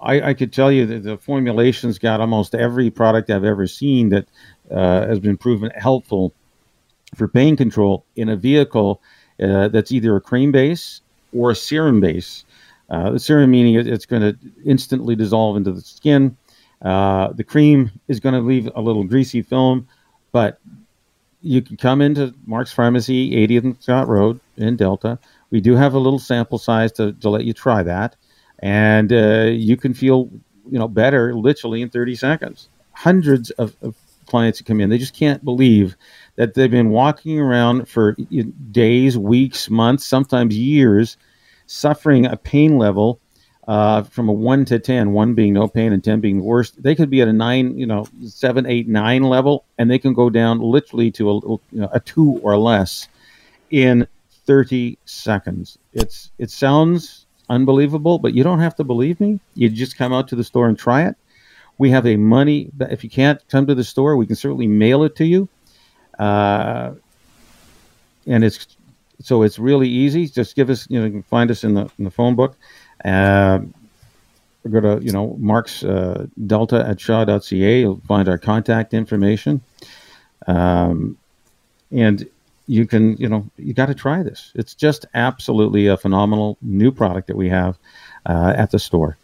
[0.00, 4.10] I, I, could tell you that the formulations got almost every product I've ever seen
[4.10, 4.28] that
[4.70, 6.32] uh, has been proven helpful
[7.14, 9.00] for pain control in a vehicle
[9.42, 11.00] uh, that's either a cream base
[11.32, 12.44] or a serum base.
[12.90, 16.36] Uh, the serum meaning it's going to instantly dissolve into the skin.
[16.82, 19.86] Uh, the cream is going to leave a little greasy film,
[20.32, 20.58] but
[21.42, 25.18] you can come into Mark's Pharmacy, 80th Scott Road in Delta.
[25.50, 28.16] We do have a little sample size to, to let you try that,
[28.60, 30.30] and uh, you can feel
[30.70, 32.68] you know better literally in 30 seconds.
[32.92, 33.94] Hundreds of, of
[34.26, 34.90] clients come in.
[34.90, 35.96] They just can't believe
[36.36, 38.16] that they've been walking around for
[38.70, 41.16] days, weeks, months, sometimes years,
[41.66, 43.20] suffering a pain level
[43.68, 46.82] uh, from a one to 10, one being no pain and 10 being the worst,
[46.82, 50.14] they could be at a nine, you know, seven, eight, nine level, and they can
[50.14, 53.08] go down literally to a, you know, a two or less
[53.70, 54.06] in
[54.46, 55.76] 30 seconds.
[55.92, 59.40] It's It sounds unbelievable, but you don't have to believe me.
[59.54, 61.16] You just come out to the store and try it.
[61.78, 65.04] We have a money, if you can't come to the store, we can certainly mail
[65.04, 65.48] it to you.
[66.18, 66.92] Uh,
[68.26, 68.66] and it's
[69.22, 70.26] so it's really easy.
[70.26, 72.56] Just give us, you know, you can find us in the in the phone book.
[73.04, 73.60] Uh,
[74.70, 77.80] go to you know Mark's uh, Delta at Shaw.ca.
[77.80, 79.60] You'll find our contact information,
[80.46, 81.16] um,
[81.90, 82.28] and
[82.68, 84.52] you can you know you got to try this.
[84.54, 87.78] It's just absolutely a phenomenal new product that we have
[88.26, 89.16] uh, at the store.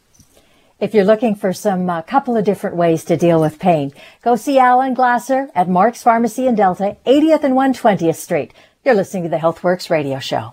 [0.81, 4.35] If you're looking for some uh, couple of different ways to deal with pain, go
[4.35, 8.53] see Alan Glasser at Mark's Pharmacy in Delta, 80th and 120th Street.
[8.85, 10.53] You're listening to the HealthWorks radio show.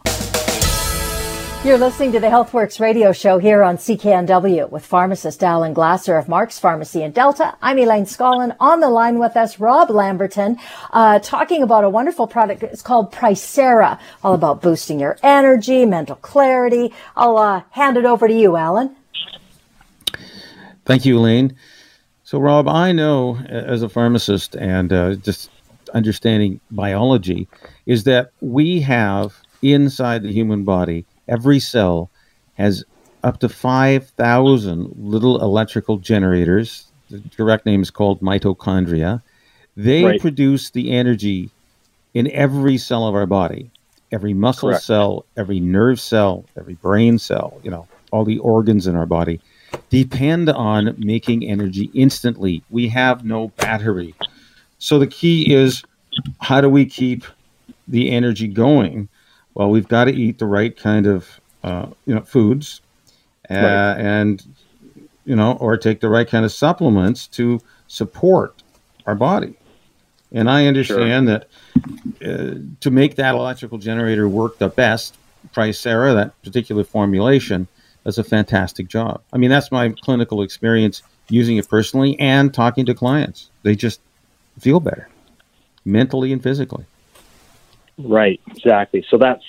[1.63, 6.27] You're listening to the HealthWorks radio show here on CKNW with pharmacist Alan Glasser of
[6.27, 7.55] Mark's Pharmacy in Delta.
[7.61, 8.55] I'm Elaine Scollin.
[8.59, 10.57] On the line with us, Rob Lamberton,
[10.89, 12.63] uh, talking about a wonderful product.
[12.63, 16.95] It's called Pricera, all about boosting your energy, mental clarity.
[17.15, 18.95] I'll uh, hand it over to you, Alan.
[20.85, 21.55] Thank you, Elaine.
[22.23, 25.51] So, Rob, I know as a pharmacist and uh, just
[25.93, 27.47] understanding biology
[27.85, 32.09] is that we have inside the human body every cell
[32.55, 32.83] has
[33.23, 36.85] up to 5,000 little electrical generators.
[37.09, 39.21] The direct name is called mitochondria.
[39.77, 40.21] They right.
[40.21, 41.49] produce the energy
[42.13, 43.71] in every cell of our body
[44.11, 44.83] every muscle Correct.
[44.83, 49.39] cell, every nerve cell, every brain cell, you know, all the organs in our body
[49.89, 52.61] depend on making energy instantly.
[52.69, 54.13] We have no battery.
[54.79, 55.83] So the key is
[56.39, 57.23] how do we keep
[57.87, 59.07] the energy going
[59.53, 62.81] well, we've got to eat the right kind of uh, you know foods,
[63.49, 63.95] uh, right.
[63.99, 64.43] and
[65.25, 68.63] you know, or take the right kind of supplements to support
[69.05, 69.55] our body.
[70.31, 71.41] And I understand sure.
[72.19, 75.17] that uh, to make that electrical generator work the best,
[75.53, 77.67] Pricera, that particular formulation,
[78.05, 79.21] does a fantastic job.
[79.33, 83.49] I mean, that's my clinical experience using it personally and talking to clients.
[83.63, 83.99] They just
[84.59, 85.07] feel better
[85.85, 86.85] mentally and physically.
[88.03, 89.05] Right, exactly.
[89.09, 89.43] So that's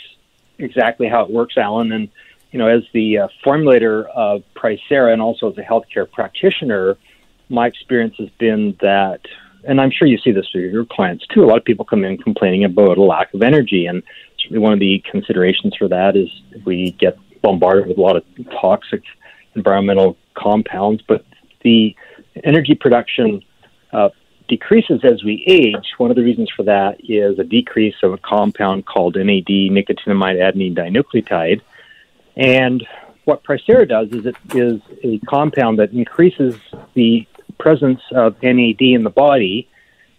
[0.59, 1.93] exactly how it works, Alan.
[1.93, 2.09] And
[2.51, 6.97] you know, as the uh, formulator of Pricera and also as a healthcare practitioner,
[7.49, 9.21] my experience has been that,
[9.65, 11.45] and I'm sure you see this with your clients too.
[11.45, 14.03] A lot of people come in complaining about a lack of energy, and
[14.51, 16.29] one of the considerations for that is
[16.65, 18.25] we get bombarded with a lot of
[18.61, 19.03] toxic
[19.55, 21.25] environmental compounds, but
[21.63, 21.95] the
[22.45, 23.43] energy production
[23.93, 24.09] uh,
[24.53, 25.95] decreases as we age.
[25.97, 30.37] One of the reasons for that is a decrease of a compound called NAD, nicotinamide
[30.47, 31.63] adenine dinucleotide.
[32.37, 32.87] And
[33.25, 36.55] what Pricera does is it is a compound that increases
[36.93, 37.27] the
[37.59, 39.71] presence of NAD in the body.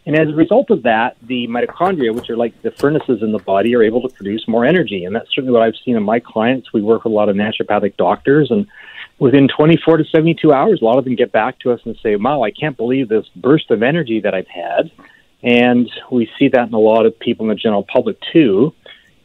[0.07, 3.43] And as a result of that, the mitochondria, which are like the furnaces in the
[3.53, 5.05] body, are able to produce more energy.
[5.05, 6.73] And that's certainly what I've seen in my clients.
[6.73, 8.65] We work with a lot of naturopathic doctors, and
[9.23, 12.17] within 24 to 72 hours, a lot of them get back to us and say,
[12.17, 14.91] wow, I can't believe this burst of energy that I've had.
[15.41, 18.73] And we see that in a lot of people in the general public too.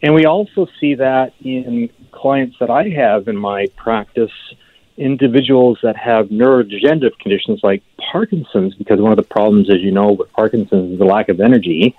[0.01, 4.31] And we also see that in clients that I have in my practice,
[4.97, 7.83] individuals that have neurodegenerative conditions like
[8.13, 11.41] Parkinson's, because one of the problems, as you know, with Parkinson's is the lack of
[11.41, 11.97] energy.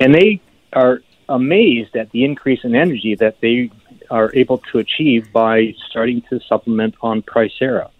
[0.00, 0.40] And they
[0.72, 3.70] are amazed at the increase in energy that they
[4.10, 7.90] are able to achieve by starting to supplement on Pricera.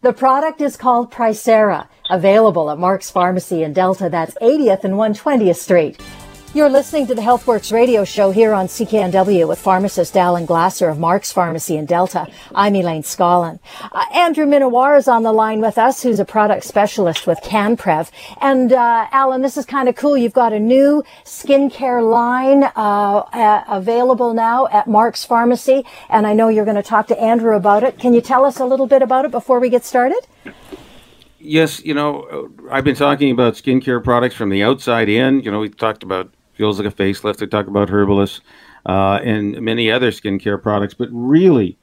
[0.00, 4.08] The product is called Pricera, available at Mark's Pharmacy in Delta.
[4.08, 6.00] That's 80th and 120th Street.
[6.54, 10.98] You're listening to the HealthWorks radio show here on CKNW with pharmacist Alan Glasser of
[10.98, 12.26] Mark's Pharmacy in Delta.
[12.54, 13.60] I'm Elaine Scollin.
[13.82, 18.10] Uh, Andrew Minowar is on the line with us, who's a product specialist with CanPrev.
[18.40, 20.16] And uh, Alan, this is kind of cool.
[20.16, 26.48] You've got a new skincare line uh, available now at Mark's Pharmacy, and I know
[26.48, 27.98] you're going to talk to Andrew about it.
[27.98, 30.26] Can you tell us a little bit about it before we get started?
[31.38, 35.42] Yes, you know, I've been talking about skincare products from the outside in.
[35.42, 37.38] You know, we talked about feels like a facelift.
[37.38, 38.40] They talk about Herbellis
[38.84, 41.78] uh, and many other skincare products, but really,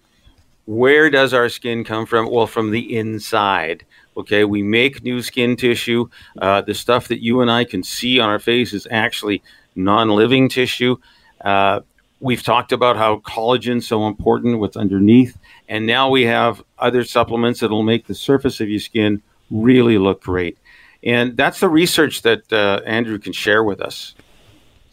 [0.66, 2.30] where does our skin come from?
[2.30, 3.86] Well, from the inside.
[4.18, 6.10] Okay, we make new skin tissue.
[6.42, 9.42] Uh, the stuff that you and I can see on our face is actually
[9.76, 10.98] non-living tissue.
[11.44, 11.82] Uh,
[12.20, 15.38] we've talked about how collagen is so important, what's underneath,
[15.70, 19.22] and now we have other supplements that will make the surface of your skin
[19.52, 20.58] really look great.
[21.04, 24.16] And that's the research that uh, Andrew can share with us.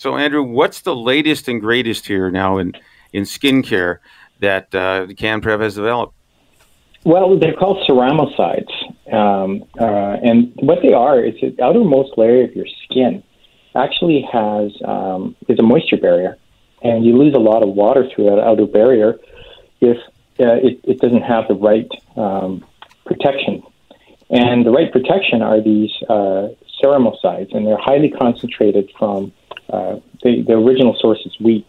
[0.02, 2.72] So, Andrew, what's the latest and greatest here now in,
[3.12, 3.98] in skincare
[4.40, 6.12] that uh, CanPrev has developed?
[7.04, 8.72] Well, they're called ceramosides,
[9.12, 13.22] um, uh, and what they are is the outermost layer of your skin
[13.76, 16.36] actually has um, is a moisture barrier,
[16.82, 19.20] and you lose a lot of water through that outer barrier
[19.80, 19.98] if
[20.40, 22.64] uh, it, it, doesn't have the right um,
[23.06, 23.62] protection.
[24.30, 26.48] And the right protection are these uh,
[26.82, 29.32] ceramosides, and they're highly concentrated from
[29.70, 31.68] uh, the, the original source is weak.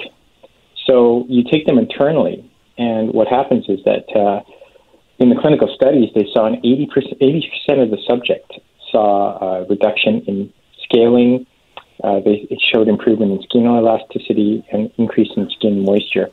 [0.86, 4.42] So you take them internally, and what happens is that uh,
[5.20, 6.88] in the clinical studies, they saw an 80%,
[7.22, 8.54] 80% of the subject
[8.92, 11.46] saw a reduction in scaling.
[12.04, 16.30] Uh, they, it showed improvement in skin elasticity and increase in skin moisture.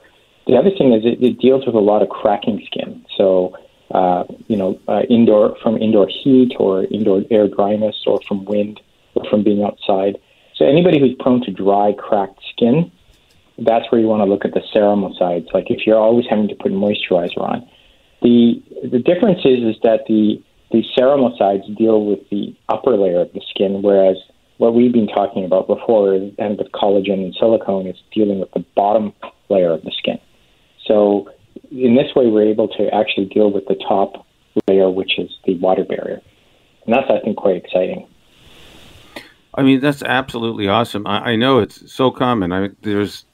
[0.47, 3.05] The other thing is it, it deals with a lot of cracking skin.
[3.17, 3.57] So,
[3.91, 8.81] uh, you know, uh, indoor from indoor heat or indoor air dryness or from wind
[9.15, 10.19] or from being outside.
[10.61, 12.93] So anybody who's prone to dry, cracked skin,
[13.57, 15.53] that's where you want to look at the ceramosides.
[15.55, 17.67] Like if you're always having to put moisturizer on,
[18.21, 23.33] the the difference is is that the the ceramosides deal with the upper layer of
[23.33, 24.19] the skin, whereas
[24.59, 28.65] what we've been talking about before and with collagen and silicone is dealing with the
[28.77, 29.15] bottom
[29.49, 30.19] layer of the skin.
[30.87, 31.31] So
[31.71, 34.27] in this way, we're able to actually deal with the top
[34.69, 36.21] layer, which is the water barrier,
[36.85, 38.07] and that's I think quite exciting.
[39.55, 41.07] I mean, that's absolutely awesome.
[41.07, 42.53] I, I know it's so common.
[42.53, 43.25] I, there's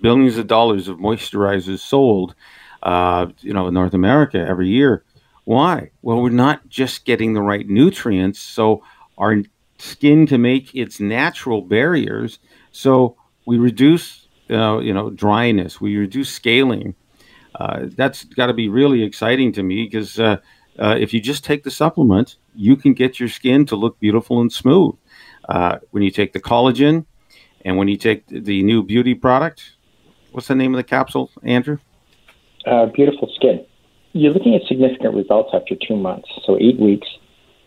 [0.00, 2.34] billions of dollars of moisturizers sold,
[2.82, 5.04] uh, you know, in North America every year.
[5.44, 5.90] Why?
[6.02, 8.82] Well, we're not just getting the right nutrients, so
[9.18, 9.42] our
[9.78, 12.38] skin can make its natural barriers.
[12.72, 13.16] So
[13.46, 15.80] we reduce, uh, you know, dryness.
[15.80, 16.94] We reduce scaling.
[17.54, 20.38] Uh, that's got to be really exciting to me because uh,
[20.78, 24.40] uh, if you just take the supplement, you can get your skin to look beautiful
[24.40, 24.94] and smooth.
[25.48, 27.04] Uh, when you take the collagen
[27.64, 29.76] and when you take the new beauty product,
[30.32, 31.78] what's the name of the capsule, Andrew?
[32.66, 33.64] Uh, beautiful skin.
[34.12, 37.08] You're looking at significant results after two months, so eight weeks.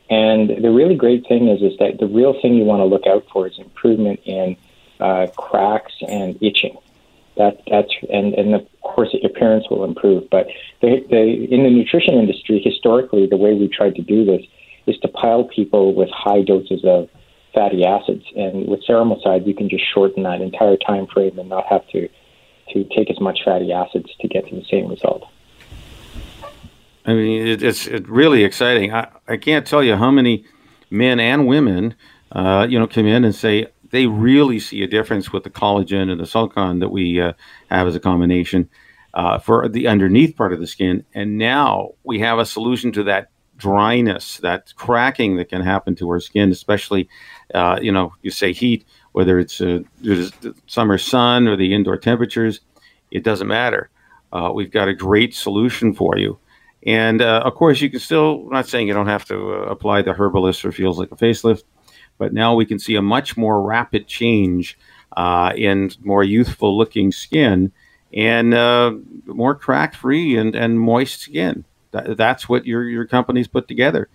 [0.10, 3.06] And the really great thing is, is that the real thing you want to look
[3.06, 4.56] out for is improvement in
[5.00, 6.78] uh, cracks and itching.
[7.36, 10.28] That that's and and of course appearance will improve.
[10.32, 10.48] But
[10.82, 14.42] in the nutrition industry, historically, the way we tried to do this
[14.88, 17.10] is to pile people with high doses of
[17.58, 18.24] fatty acids.
[18.36, 22.08] And with ceramoside, you can just shorten that entire time frame and not have to
[22.74, 25.24] to take as much fatty acids to get to the same result.
[27.06, 28.94] I mean, it, it's it really exciting.
[28.94, 30.46] I, I can't tell you how many
[30.90, 31.96] men and women,
[32.34, 36.12] uh, you know, come in and say they really see a difference with the collagen
[36.12, 37.34] and the silicon that we uh,
[37.72, 38.70] have as a combination
[39.14, 41.06] uh, for the underneath part of the skin.
[41.14, 46.10] And now we have a solution to that dryness, that cracking that can happen to
[46.10, 47.10] our skin, especially,
[47.54, 51.98] uh, you know, you say heat, whether it's uh, the summer sun or the indoor
[51.98, 52.62] temperatures,
[53.12, 53.90] it doesn't matter.
[54.32, 56.38] Uh, we've got a great solution for you.
[56.86, 59.58] And uh, of course, you can still, I'm not saying you don't have to uh,
[59.64, 61.64] apply the Herbellis or feels like a facelift,
[62.18, 64.78] but now we can see a much more rapid change
[65.16, 67.72] uh, in more youthful looking skin
[68.14, 68.52] and
[69.26, 71.66] more crack free and, and moist skin.
[72.06, 74.10] That, that's what your your company's put together.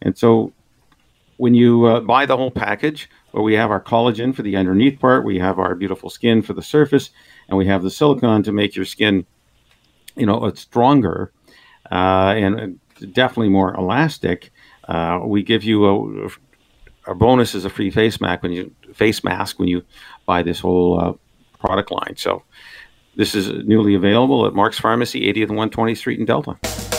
[0.00, 0.52] And so
[1.36, 5.00] when you uh, buy the whole package, where we have our collagen for the underneath
[5.00, 7.10] part, we have our beautiful skin for the surface,
[7.48, 9.26] and we have the silicone to make your skin,
[10.16, 11.32] you know, stronger
[11.90, 12.78] uh, and
[13.12, 14.52] definitely more elastic.
[14.86, 19.24] Uh, we give you a, a bonus as a free face mask when you face
[19.24, 19.82] mask when you
[20.26, 21.12] buy this whole uh,
[21.58, 22.14] product line.
[22.16, 22.42] So
[23.16, 26.91] this is newly available at Mark's Pharmacy, 80th and 120th Street in Delta.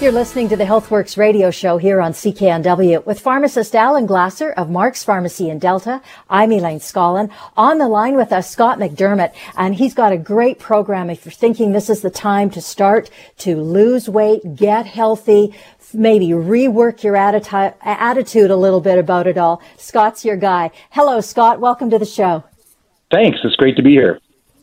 [0.00, 4.70] You're listening to the HealthWorks radio show here on CKNW with pharmacist Alan Glasser of
[4.70, 6.00] Mark's Pharmacy in Delta.
[6.30, 7.30] I'm Elaine Scollin.
[7.54, 11.10] On the line with us, Scott McDermott, and he's got a great program.
[11.10, 15.54] If you're thinking this is the time to start to lose weight, get healthy,
[15.92, 20.70] maybe rework your atti- attitude a little bit about it all, Scott's your guy.
[20.88, 21.60] Hello, Scott.
[21.60, 22.42] Welcome to the show.
[23.10, 23.40] Thanks.
[23.44, 24.18] It's great to be here.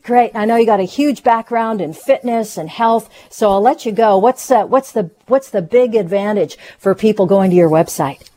[0.07, 0.31] Great.
[0.35, 3.91] I know you got a huge background in fitness and health, so I'll let you
[3.91, 4.17] go.
[4.17, 8.29] What's uh, what's the what's the big advantage for people going to your website?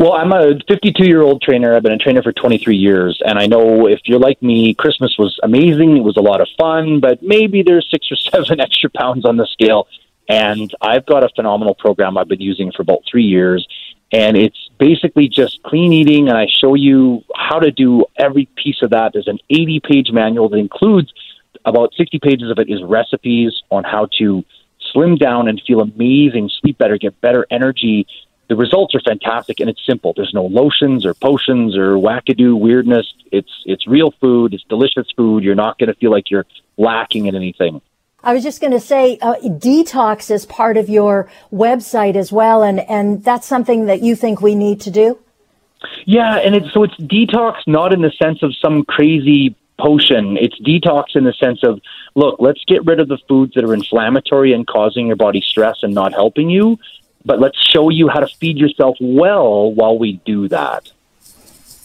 [0.00, 1.76] Well, I'm a 52 year old trainer.
[1.76, 5.14] I've been a trainer for 23 years, and I know if you're like me, Christmas
[5.20, 5.96] was amazing.
[5.98, 9.36] It was a lot of fun, but maybe there's six or seven extra pounds on
[9.36, 9.86] the scale.
[10.28, 13.64] And I've got a phenomenal program I've been using for about three years,
[14.10, 18.82] and it's basically just clean eating and i show you how to do every piece
[18.82, 19.12] of that.
[19.12, 21.12] There's an 80 page manual that includes
[21.64, 24.44] about 60 pages of it is recipes on how to
[24.92, 28.08] slim down and feel amazing sleep better get better energy.
[28.48, 30.14] The results are fantastic and it's simple.
[30.16, 33.06] There's no lotions or potions or wackadoo weirdness.
[33.30, 34.52] It's it's real food.
[34.52, 35.44] It's delicious food.
[35.44, 37.80] You're not going to feel like you're lacking in anything
[38.24, 42.62] I was just going to say, uh, detox is part of your website as well,
[42.62, 45.18] and and that's something that you think we need to do.
[46.06, 50.36] Yeah, and it's so it's detox not in the sense of some crazy potion.
[50.36, 51.80] It's detox in the sense of
[52.14, 55.78] look, let's get rid of the foods that are inflammatory and causing your body stress
[55.82, 56.78] and not helping you,
[57.24, 60.92] but let's show you how to feed yourself well while we do that.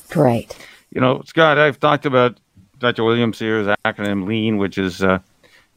[0.10, 0.56] Great.
[0.92, 2.40] You know, Scott, I've talked about
[2.80, 3.04] Dr.
[3.04, 5.20] Williams here's acronym LEAN, which is uh,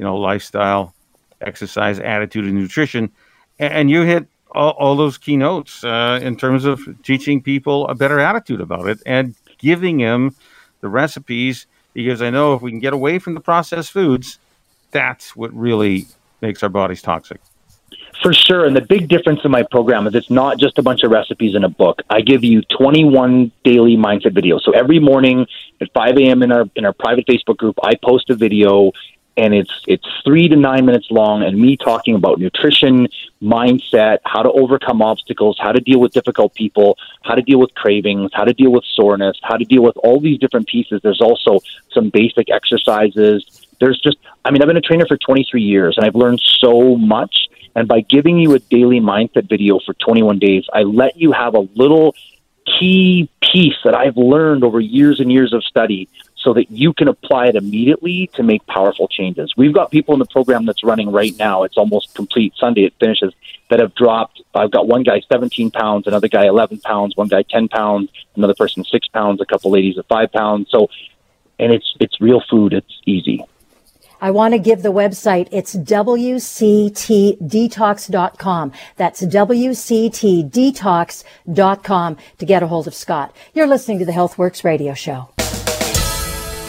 [0.01, 0.94] you know lifestyle,
[1.42, 3.12] exercise, attitude, and nutrition,
[3.59, 8.18] and, you hit all, all, those keynotes uh, in terms of teaching people a better
[8.18, 10.34] attitude about it and giving them
[10.80, 14.38] the recipes because I know if we can get away from the processed foods,
[14.90, 16.07] that's what really
[16.40, 17.38] makes our bodies toxic.
[18.22, 18.64] For sure.
[18.64, 21.55] And the big difference in my program is it's not just a bunch of recipes
[21.55, 22.01] in a book.
[22.09, 24.62] I give you 21 daily mindset videos.
[24.62, 25.46] So every morning
[25.80, 26.42] at 5 a.m.
[26.42, 28.92] in our in our private Facebook group, I post a video
[29.41, 33.09] and it's it's three to nine minutes long and me talking about nutrition
[33.43, 37.74] mindset how to overcome obstacles how to deal with difficult people how to deal with
[37.74, 41.01] cravings how to deal with soreness how to deal with all these different pieces.
[41.03, 41.61] There's also
[41.93, 43.66] some basic exercises.
[43.80, 46.97] There's just i mean i've been a trainer for 23 years and i've learned so
[46.97, 47.49] much.
[47.76, 51.55] And by giving you a daily mindset video for 21 days i let you have
[51.55, 52.14] a little
[52.66, 56.09] key piece that i've learned over years and years of study
[56.43, 59.53] so that you can apply it immediately to make powerful changes.
[59.57, 61.64] We've got people in the program that's running right now.
[61.64, 62.55] It's almost complete.
[62.57, 63.34] Sunday it finishes
[63.68, 64.41] that have dropped.
[64.55, 68.55] I've got one guy 17 pounds, another guy 11 pounds, one guy 10 pounds, another
[68.55, 70.68] person six pounds, a couple ladies at five pounds.
[70.70, 70.88] So,
[71.59, 72.72] and it's it's real food.
[72.72, 73.45] It's easy.
[74.22, 75.49] I want to give the website.
[75.51, 78.72] It's WCTdetox.com.
[78.97, 83.34] That's WCTdetox.com to get a hold of Scott.
[83.55, 85.30] You're listening to the HealthWorks radio show.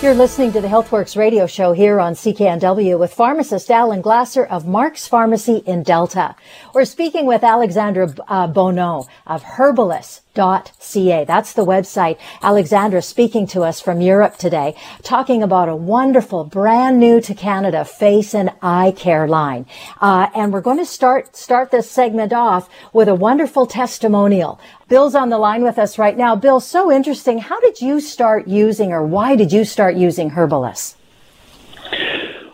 [0.02, 4.68] You're listening to the HealthWorks radio show here on CKNW with pharmacist Alan Glasser of
[4.68, 6.36] Mark's Pharmacy in Delta.
[6.74, 11.26] We're speaking with Alexandra uh, Bonneau of Herbellis ca.
[11.26, 12.18] That's the website.
[12.42, 17.86] Alexandra speaking to us from Europe today, talking about a wonderful, brand new to Canada
[17.86, 19.66] face and eye care line.
[20.00, 24.60] Uh, and we're going to start start this segment off with a wonderful testimonial.
[24.88, 26.36] Bill's on the line with us right now.
[26.36, 27.40] Bill, so interesting.
[27.40, 30.96] How did you start using, or why did you start using Herbellis?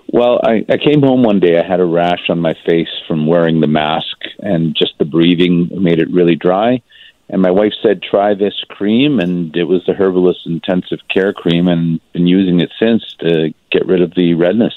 [0.10, 1.60] Well, I, I came home one day.
[1.60, 5.70] I had a rash on my face from wearing the mask, and just the breathing
[5.72, 6.82] made it really dry.
[7.30, 9.20] And my wife said, try this cream.
[9.20, 13.86] And it was the Herbellis Intensive Care Cream, and been using it since to get
[13.86, 14.74] rid of the redness.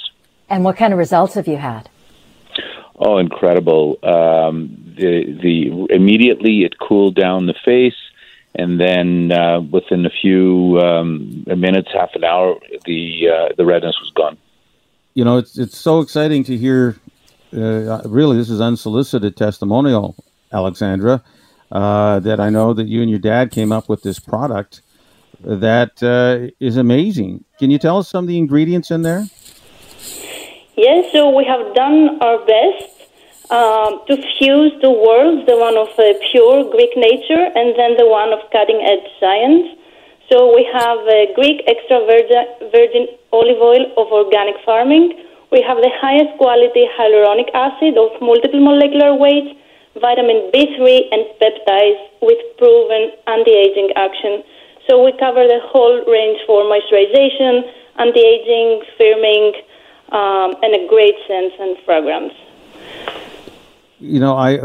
[0.49, 1.89] And what kind of results have you had?
[2.97, 3.99] Oh, incredible!
[4.03, 7.97] Um, the the immediately it cooled down the face,
[8.55, 13.97] and then uh, within a few um, minutes, half an hour, the uh, the redness
[14.01, 14.37] was gone.
[15.15, 16.97] You know, it's it's so exciting to hear.
[17.57, 20.15] Uh, really, this is unsolicited testimonial,
[20.53, 21.23] Alexandra
[21.71, 24.83] uh, that I know that you and your dad came up with this product
[25.41, 27.45] that uh, is amazing.
[27.59, 29.25] Can you tell us some of the ingredients in there?
[30.77, 33.01] Yes, so we have done our best
[33.51, 38.07] um, to fuse the worlds, the one of uh, pure Greek nature and then the
[38.07, 39.77] one of cutting edge science.
[40.31, 45.19] So we have uh, Greek extra virgin, virgin olive oil of organic farming.
[45.51, 49.59] We have the highest quality hyaluronic acid of multiple molecular weights
[49.95, 54.43] vitamin B3, and peptides with proven anti-aging action.
[54.89, 57.63] So we cover the whole range for moisturization,
[57.99, 59.53] anti-aging, firming,
[60.13, 62.35] um, and a great scent and fragrance.
[63.99, 64.59] You know, I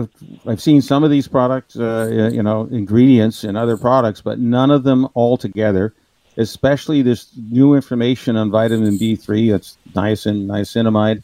[0.48, 4.72] I've seen some of these products, uh, you know, ingredients in other products, but none
[4.72, 5.94] of them all together.
[6.38, 11.24] Especially this new information on vitamin B3, that's niacin, niacinamide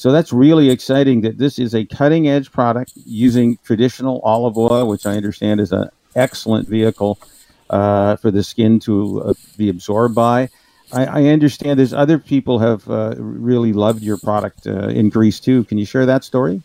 [0.00, 4.88] so that's really exciting that this is a cutting edge product using traditional olive oil,
[4.88, 7.18] which I understand is an excellent vehicle
[7.68, 10.48] uh, for the skin to uh, be absorbed by.
[10.90, 15.38] I, I, understand there's other people have uh, really loved your product uh, in Greece
[15.38, 15.64] too.
[15.64, 16.62] Can you share that story?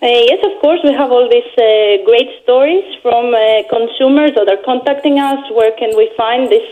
[0.00, 0.78] Uh, yes, of course.
[0.84, 3.34] We have all these uh, great stories from
[3.68, 5.40] consumers that are contacting us.
[5.50, 6.70] Where can we find this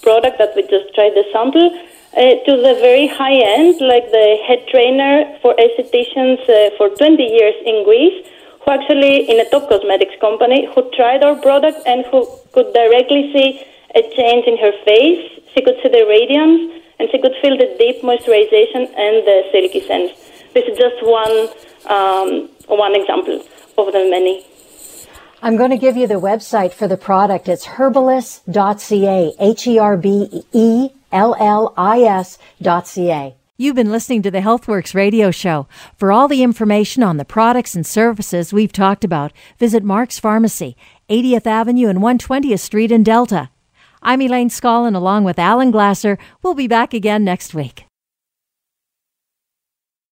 [0.00, 1.68] product that we just tried the sample?
[2.12, 7.22] Uh, to the very high end, like the head trainer for estheticians uh, for 20
[7.22, 8.28] years in Greece,
[8.60, 13.32] who actually, in a top cosmetics company, who tried our product and who could directly
[13.32, 15.40] see a change in her face.
[15.54, 19.80] She could see the radiance and she could feel the deep moisturization and the silky
[19.80, 20.12] sense.
[20.52, 21.48] This is just one
[21.88, 23.40] um, one example
[23.78, 24.44] of the many.
[25.40, 27.48] I'm going to give you the website for the product.
[27.48, 33.36] It's herbellis.ca, H E R B E L-L-I-S dot C-A.
[33.58, 35.68] You've been listening to the HealthWorks radio show.
[35.96, 40.76] For all the information on the products and services we've talked about, visit Mark's Pharmacy,
[41.08, 43.50] 80th Avenue and 120th Street in Delta.
[44.02, 46.18] I'm Elaine Scollin along with Alan Glasser.
[46.42, 47.84] We'll be back again next week.